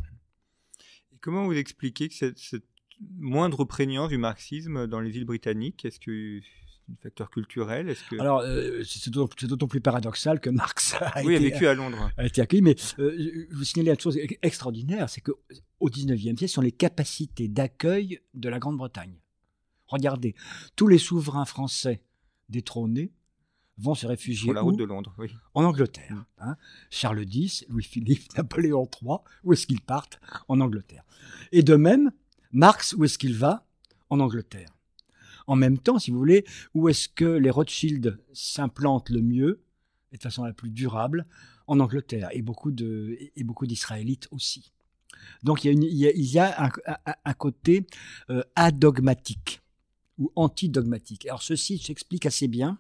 Et 1.11 1.17
comment 1.19 1.45
vous 1.45 1.53
expliquez 1.53 2.07
que 2.07 2.33
cette 2.35 2.68
moindre 3.17 3.63
prégnance 3.65 4.09
du 4.09 4.17
marxisme 4.17 4.87
dans 4.87 4.99
les 4.99 5.15
îles 5.17 5.25
britanniques? 5.25 5.85
Est-ce 5.85 5.99
que 5.99 6.39
c'est 6.41 6.91
un 6.91 6.95
facteur 7.01 7.29
culturel? 7.29 7.89
Est-ce 7.89 8.03
que 8.09 8.19
Alors, 8.19 8.41
euh, 8.41 8.83
c'est 8.83 9.09
d'autant 9.11 9.67
plus 9.67 9.81
paradoxal 9.81 10.39
que 10.39 10.49
Marx 10.49 10.95
a, 10.99 11.21
oui, 11.23 11.35
a 11.35 11.37
été, 11.37 11.49
vécu 11.49 11.67
à 11.67 11.73
Londres. 11.73 12.11
a 12.17 12.25
été 12.25 12.41
accueilli, 12.41 12.61
mais 12.61 12.75
euh, 12.99 13.45
je 13.49 13.55
vous 13.55 13.63
signaler 13.63 13.91
une 13.91 13.99
chose 13.99 14.17
extraordinaire, 14.41 15.09
c'est 15.09 15.21
qu'au 15.21 15.89
19e 15.89 16.17
siècle, 16.17 16.47
ce 16.47 16.47
sont 16.47 16.61
les 16.61 16.71
capacités 16.71 17.47
d'accueil 17.47 18.19
de 18.33 18.49
la 18.49 18.59
Grande-Bretagne. 18.59 19.15
Regardez, 19.87 20.35
tous 20.75 20.87
les 20.87 20.99
souverains 20.99 21.45
français 21.45 22.03
détrônés 22.49 23.11
vont 23.77 23.95
se 23.95 24.05
réfugier 24.05 24.45
Sur 24.47 24.53
la 24.53 24.63
où? 24.63 24.75
de 24.75 24.83
Londres, 24.83 25.15
oui. 25.17 25.29
en 25.53 25.63
Angleterre. 25.63 26.13
Mm. 26.13 26.25
hein. 26.39 26.57
Charles 26.89 27.23
X, 27.23 27.65
Louis-Philippe, 27.69 28.35
Napoléon 28.37 28.89
III, 29.01 29.17
où 29.43 29.53
est-ce 29.53 29.65
qu'ils 29.65 29.81
partent? 29.81 30.19
En 30.47 30.59
Angleterre. 30.59 31.03
Et 31.51 31.63
de 31.63 31.75
même, 31.75 32.11
Marx, 32.51 32.93
où 32.93 33.03
est-ce 33.03 33.17
qu'il 33.17 33.35
va? 33.35 33.65
En 34.09 34.19
Angleterre. 34.19 34.69
En 35.47 35.55
même 35.55 35.77
temps, 35.77 35.99
si 35.99 36.11
vous 36.11 36.17
voulez, 36.17 36.45
où 36.73 36.89
est-ce 36.89 37.07
que 37.09 37.25
les 37.25 37.49
Rothschild 37.49 38.19
s'implantent 38.33 39.09
le 39.09 39.21
mieux, 39.21 39.63
et 40.11 40.17
de 40.17 40.21
façon 40.21 40.43
la 40.43 40.53
plus 40.53 40.71
durable, 40.71 41.25
en 41.67 41.79
Angleterre, 41.79 42.29
et 42.31 42.41
beaucoup 42.41 42.71
de 42.71 43.17
et 43.35 43.43
beaucoup 43.43 43.67
d'Israélites 43.67 44.27
aussi. 44.31 44.71
Donc 45.43 45.63
il 45.63 45.83
y 45.93 46.07
a, 46.07 46.11
il 46.11 46.25
y 46.25 46.39
a- 46.39 46.71
un 47.25 47.33
côté 47.33 47.85
euh, 48.29 48.41
adogmatique 48.55 49.61
ou 50.17 50.31
antidogmatique. 50.35 51.25
Alors 51.27 51.43
ceci 51.43 51.77
s'explique 51.77 52.25
assez 52.25 52.47
bien 52.47 52.77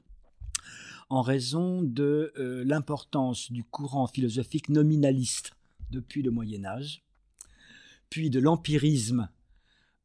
en 1.09 1.21
raison 1.21 1.81
de 1.83 2.31
euh, 2.37 2.63
l'importance 2.65 3.51
du 3.51 3.63
courant 3.63 4.07
philosophique 4.07 4.69
nominaliste 4.69 5.53
depuis 5.91 6.21
le 6.21 6.31
Moyen 6.31 6.65
Âge, 6.65 7.03
puis 8.09 8.29
de 8.29 8.39
l'empirisme 8.39 9.29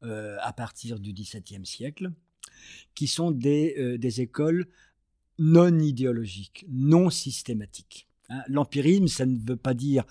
euh, 0.03 0.37
à 0.41 0.53
partir 0.53 0.99
du 0.99 1.13
XVIIe 1.13 1.65
siècle, 1.65 2.11
qui 2.93 3.07
sont 3.07 3.31
des, 3.31 3.75
euh, 3.77 3.97
des 3.97 4.21
écoles 4.21 4.67
non 5.37 5.79
idéologiques, 5.79 6.65
non 6.69 7.09
systématiques. 7.09 8.07
Hein, 8.29 8.43
L'empirisme, 8.47 9.07
ça 9.07 9.25
ne 9.25 9.37
veut 9.37 9.57
pas 9.57 9.73
dire, 9.73 10.03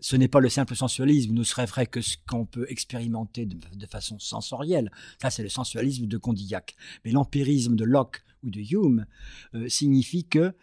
ce 0.00 0.16
n'est 0.16 0.28
pas 0.28 0.40
le 0.40 0.48
simple 0.48 0.76
sensualisme, 0.76 1.32
ne 1.32 1.44
serait 1.44 1.66
vrai 1.66 1.86
que 1.86 2.00
ce 2.00 2.16
qu'on 2.26 2.46
peut 2.46 2.66
expérimenter 2.68 3.46
de, 3.46 3.86
façon 3.86 4.18
sensorielle. 4.18 4.90
Ça, 5.20 5.30
c'est 5.30 5.42
le 5.42 5.48
sensualisme 5.48 6.06
de 6.06 6.18
Condillac. 6.18 6.74
Mais 7.04 7.12
l'empirisme 7.12 7.76
de 7.76 7.84
Locke 7.84 8.22
ou 8.42 8.50
de 8.50 8.60
Hume 8.60 9.06
euh, 9.54 9.68
signifie 9.68 10.24
que, 10.24 10.54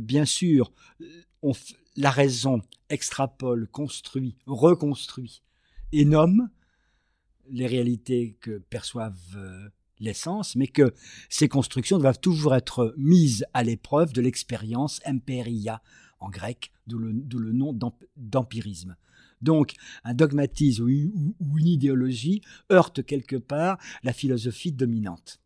bien 0.00 0.24
sûr, 0.24 0.72
on 1.42 1.52
la 1.96 2.10
raison 2.10 2.62
extrapole, 2.88 3.68
construit, 3.68 4.36
reconstruit 4.46 5.42
et 5.92 6.04
nomme 6.04 6.48
les 7.52 7.66
réalités 7.66 8.36
que 8.40 8.58
perçoivent 8.58 9.36
euh, 9.36 9.68
les 10.00 10.14
sens, 10.14 10.56
mais 10.56 10.66
que 10.66 10.92
ces 11.28 11.48
constructions 11.48 11.98
doivent 11.98 12.18
toujours 12.18 12.54
être 12.54 12.94
mises 12.96 13.46
à 13.54 13.62
l'épreuve 13.62 14.12
de 14.12 14.20
l'expérience 14.20 15.00
empiria 15.06 15.80
en 16.18 16.30
grec, 16.30 16.72
d'où 16.86 16.98
le, 16.98 17.52
nom 17.52 17.72
d'emp- 17.72 18.04
d'empirisme. 18.16 18.96
Donc, 19.40 19.74
un 20.04 20.14
dogmatisme 20.14 20.84
ou 20.84 20.88
une, 20.88 21.66
idéologie 21.66 22.42
heurte 22.70 23.04
quelque 23.04 23.36
part 23.36 23.78
la 24.02 24.12
philosophie 24.12 24.72
dominante. 24.72 25.40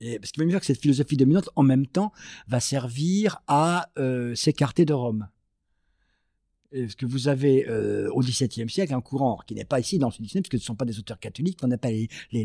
Et, 0.00 0.20
qu'il 0.20 0.40
va 0.40 0.44
me 0.44 0.50
dire 0.50 0.60
que 0.60 0.66
cette 0.66 0.80
philosophie 0.80 1.16
dominante, 1.16 1.50
en 1.56 1.64
même 1.64 1.86
temps, 1.86 2.12
va 2.46 2.60
servir 2.60 3.42
à 3.48 3.90
euh, 3.98 4.34
s'écarter 4.36 4.84
de 4.84 4.92
Rome. 4.92 5.28
Et 6.70 6.82
Parce 6.82 6.96
que 6.96 7.06
vous 7.06 7.28
avez 7.28 7.66
euh, 7.68 8.10
au 8.12 8.20
XVIIe 8.20 8.68
siècle 8.68 8.92
un 8.92 9.00
courant 9.00 9.38
qui 9.46 9.54
n'est 9.54 9.64
pas 9.64 9.80
ici 9.80 9.98
dans 9.98 10.08
le 10.08 10.12
XVIIe, 10.12 10.42
parce 10.42 10.50
que 10.50 10.58
ce 10.58 10.62
ne 10.64 10.66
sont 10.66 10.74
pas 10.74 10.84
des 10.84 10.98
auteurs 10.98 11.18
catholiques, 11.18 11.60
qu'on 11.60 11.70
appelle 11.70 11.94
les, 12.30 12.44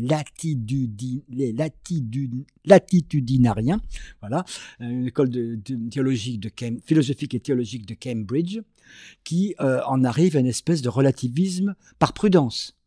latitudinariens, 2.64 3.80
voilà, 4.20 4.44
une 4.80 5.06
école 5.08 5.28
de, 5.28 5.56
de- 5.56 5.90
théologique 5.90 6.40
de 6.40 6.48
Cam- 6.48 6.80
philosophique 6.80 7.34
et 7.34 7.40
théologique 7.40 7.84
de 7.84 7.94
Cambridge, 7.94 8.60
qui 9.24 9.54
euh, 9.60 9.82
en 9.86 10.04
arrive 10.04 10.36
à 10.36 10.40
une 10.40 10.46
espèce 10.46 10.80
de 10.80 10.88
relativisme 10.88 11.74
par 11.98 12.14
prudence 12.14 12.78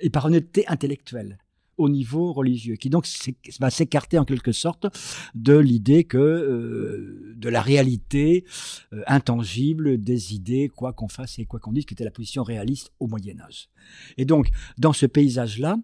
et 0.00 0.10
par 0.10 0.26
honnêteté 0.26 0.66
intellectuelle 0.68 1.38
au 1.80 1.88
niveau 1.88 2.32
religieux, 2.32 2.76
qui 2.76 2.90
donc 2.90 3.08
va 3.58 3.70
s'écarter 3.70 4.18
en 4.18 4.26
quelque 4.26 4.52
sorte 4.52 4.86
de 5.34 5.56
l'idée 5.56 6.04
que 6.04 6.18
euh, 6.18 7.34
de 7.36 7.48
la 7.48 7.62
réalité 7.62 8.44
euh, 8.92 9.02
intangible 9.06 9.96
des 9.98 10.34
idées, 10.34 10.68
quoi 10.68 10.92
qu'on 10.92 11.08
fasse 11.08 11.38
et 11.38 11.46
quoi 11.46 11.58
qu'on 11.58 11.72
dise, 11.72 11.86
qui 11.86 11.94
était 11.94 12.04
la 12.04 12.10
position 12.10 12.42
réaliste 12.42 12.92
au 13.00 13.06
Moyen 13.06 13.40
Âge. 13.40 13.70
Et 14.18 14.26
donc, 14.26 14.50
dans 14.76 14.92
ce 14.92 15.06
paysage-là, 15.06 15.78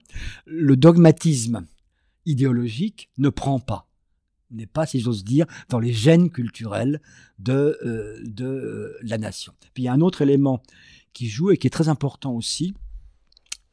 le 0.44 0.76
dogmatisme 0.76 1.66
idéologique 2.26 3.08
ne 3.16 3.30
prend 3.30 3.58
pas, 3.58 3.88
n'est 4.50 4.66
pas, 4.66 4.84
si 4.84 5.00
j'ose 5.00 5.24
dire, 5.24 5.46
dans 5.70 5.78
les 5.78 5.94
gènes 5.94 6.30
culturels 6.30 7.00
de, 7.38 7.78
euh, 7.84 8.20
de 8.22 8.96
la 9.00 9.16
nation. 9.16 9.54
Puis 9.72 9.84
il 9.84 9.86
y 9.86 9.88
a 9.88 9.94
un 9.94 10.02
autre 10.02 10.20
élément 10.20 10.62
qui 11.14 11.26
joue 11.26 11.52
et 11.52 11.56
qui 11.56 11.66
est 11.66 11.70
très 11.70 11.88
important 11.88 12.34
aussi, 12.34 12.74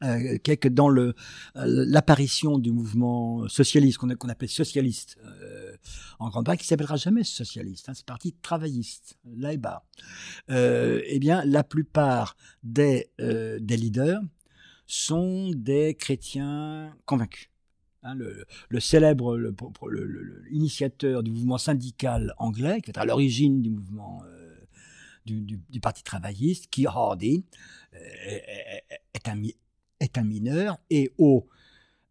euh, 0.04 0.38
qui 0.38 0.70
dans 0.70 0.94
euh, 0.94 1.14
l'apparition 1.54 2.58
du 2.58 2.72
mouvement 2.72 3.48
socialiste, 3.48 3.98
qu'on, 3.98 4.14
qu'on 4.14 4.28
appelle 4.28 4.48
socialiste 4.48 5.16
euh, 5.24 5.76
en 6.18 6.28
Grande-Bretagne, 6.28 6.58
qui 6.58 6.66
s'appellera 6.66 6.96
jamais 6.96 7.24
socialiste, 7.24 7.88
hein, 7.88 7.94
c'est 7.94 8.06
parti 8.06 8.34
travailliste, 8.42 9.16
là 9.36 9.52
et 9.52 9.56
bas. 9.56 9.84
Euh, 10.50 11.00
eh 11.06 11.18
bien, 11.18 11.44
la 11.44 11.64
plupart 11.64 12.36
des, 12.62 13.10
leaders 13.18 14.20
sont 14.86 15.50
des 15.54 15.94
chrétiens 15.94 16.94
convaincus. 17.06 17.50
Hein, 18.02 18.14
le, 18.14 18.80
célèbre 18.80 19.38
le, 19.38 19.54
initiateur 20.50 21.22
du 21.22 21.30
mouvement 21.30 21.58
syndical 21.58 22.34
anglais, 22.38 22.82
qui 22.82 22.90
est 22.90 22.98
à 22.98 23.04
l'origine 23.06 23.62
du 23.62 23.70
mouvement 23.70 24.22
du, 25.26 25.80
Parti 25.80 26.02
travailliste, 26.02 26.68
Hardie, 26.86 27.44
euh, 27.94 27.98
est, 29.14 29.28
un, 29.28 29.42
est 30.04 30.18
un 30.18 30.24
mineur, 30.24 30.78
et 30.90 31.12
au, 31.18 31.46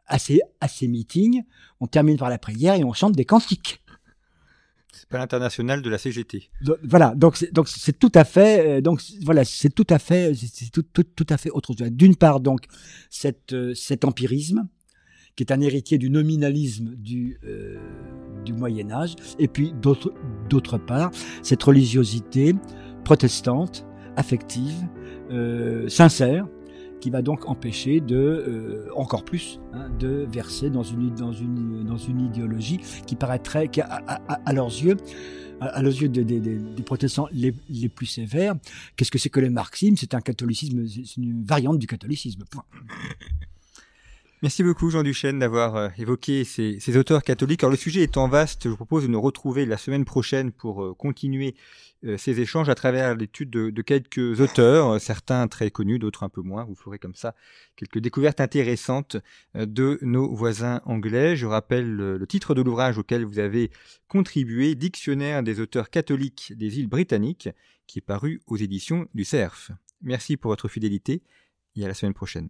à, 0.05 0.19
ces, 0.19 0.41
à 0.59 0.67
ces 0.67 0.87
meetings, 0.87 1.43
on 1.79 1.87
termine 1.87 2.17
par 2.17 2.29
la 2.29 2.37
prière 2.37 2.75
et 2.75 2.83
on 2.83 2.93
chante 2.93 3.15
des 3.15 3.25
cantiques. 3.25 3.81
C'est 4.91 5.09
pas 5.09 5.17
l'international 5.17 5.81
de 5.81 5.89
la 5.89 5.97
CGT. 5.97 6.49
Donc, 6.61 6.77
voilà, 6.83 7.15
donc 7.15 7.35
c'est, 7.35 7.51
donc 7.51 7.67
c'est 7.67 7.97
tout 7.97 8.11
à 8.13 8.23
fait, 8.23 8.77
euh, 8.77 8.81
donc 8.81 9.01
voilà, 9.23 9.43
c'est 9.43 9.73
tout 9.73 9.87
à 9.89 9.97
fait, 9.97 10.33
c'est, 10.35 10.71
tout, 10.71 10.83
tout, 10.83 11.03
tout 11.03 11.25
à 11.29 11.37
fait 11.37 11.49
autre 11.49 11.73
chose. 11.73 11.89
D'une 11.89 12.15
part, 12.15 12.39
donc 12.39 12.65
cet, 13.09 13.53
euh, 13.53 13.73
cet 13.73 14.05
empirisme 14.05 14.67
qui 15.35 15.43
est 15.43 15.51
un 15.51 15.61
héritier 15.61 15.97
du 15.97 16.09
nominalisme 16.09 16.93
du, 16.95 17.39
euh, 17.43 17.79
du 18.45 18.53
Moyen 18.53 18.91
Âge, 18.91 19.15
et 19.39 19.47
puis 19.47 19.73
d'autre, 19.73 20.13
d'autre 20.49 20.77
part, 20.77 21.11
cette 21.41 21.63
religiosité 21.63 22.53
protestante, 23.03 23.85
affective, 24.15 24.87
euh, 25.31 25.87
sincère, 25.89 26.47
qui 27.03 27.09
va 27.09 27.21
donc 27.21 27.49
empêcher 27.49 27.99
de, 27.99 28.15
euh, 28.15 28.87
encore 28.95 29.25
plus, 29.25 29.59
hein, 29.73 29.89
de 29.99 30.25
verser 30.31 30.69
dans 30.69 30.83
une, 30.83 31.13
dans, 31.13 31.33
une, 31.33 31.83
dans 31.83 31.97
une 31.97 32.21
idéologie 32.21 32.79
qui 33.05 33.17
paraîtrait, 33.17 33.67
qui, 33.67 33.81
à, 33.81 34.53
leurs 34.53 34.69
yeux, 34.69 34.95
à, 35.59 35.81
leurs 35.81 35.91
yeux 35.91 36.07
des 36.07 36.83
protestants 36.83 37.27
les, 37.33 37.53
les 37.69 37.89
plus 37.89 38.05
sévères, 38.05 38.55
qu'est-ce 38.95 39.11
que 39.11 39.19
c'est 39.19 39.29
que 39.29 39.41
le 39.41 39.49
marxisme? 39.49 39.97
C'est 39.97 40.13
un 40.13 40.21
catholicisme, 40.21 40.87
c'est 40.87 41.17
une 41.17 41.43
variante 41.43 41.77
du 41.77 41.87
catholicisme. 41.87 42.45
Point. 42.49 42.63
Merci 44.43 44.61
beaucoup 44.61 44.89
Jean 44.89 45.03
Duchesne 45.03 45.39
d'avoir 45.39 45.77
euh, 45.77 45.87
évoqué 45.97 46.43
ces, 46.43 46.97
auteurs 46.97 47.23
catholiques. 47.23 47.63
Alors 47.63 47.71
le 47.71 47.77
sujet 47.77 48.01
étant 48.01 48.27
vaste, 48.27 48.63
je 48.65 48.69
vous 48.69 48.75
propose 48.75 49.03
de 49.03 49.07
nous 49.07 49.21
retrouver 49.21 49.65
la 49.65 49.77
semaine 49.77 50.03
prochaine 50.03 50.51
pour 50.51 50.83
euh, 50.83 50.93
continuer 50.93 51.55
euh, 52.03 52.17
ces 52.17 52.41
échanges 52.41 52.67
à 52.67 52.75
travers 52.75 53.15
l'étude 53.15 53.49
de, 53.49 53.69
de, 53.69 53.81
quelques 53.81 54.41
auteurs, 54.41 54.99
certains 54.99 55.47
très 55.47 55.71
connus, 55.71 55.97
d'autres 55.97 56.23
un 56.23 56.29
peu 56.29 56.41
moins. 56.41 56.65
Vous 56.65 56.75
ferez 56.75 56.99
comme 56.99 57.15
ça 57.15 57.35
quelques 57.77 57.99
découvertes 57.99 58.41
intéressantes 58.41 59.15
de 59.55 59.97
nos 60.01 60.35
voisins 60.35 60.81
anglais. 60.83 61.37
Je 61.37 61.45
rappelle 61.45 61.95
le 61.95 62.27
titre 62.27 62.53
de 62.53 62.61
l'ouvrage 62.61 62.97
auquel 62.97 63.23
vous 63.23 63.39
avez 63.39 63.71
contribué, 64.09 64.75
Dictionnaire 64.75 65.41
des 65.41 65.61
auteurs 65.61 65.89
catholiques 65.89 66.51
des 66.57 66.79
îles 66.79 66.89
britanniques, 66.89 67.47
qui 67.87 67.99
est 67.99 68.05
paru 68.05 68.41
aux 68.47 68.57
éditions 68.57 69.07
du 69.13 69.23
CERF. 69.23 69.71
Merci 70.01 70.35
pour 70.35 70.51
votre 70.51 70.67
fidélité 70.67 71.23
et 71.77 71.85
à 71.85 71.87
la 71.87 71.93
semaine 71.93 72.13
prochaine. 72.13 72.49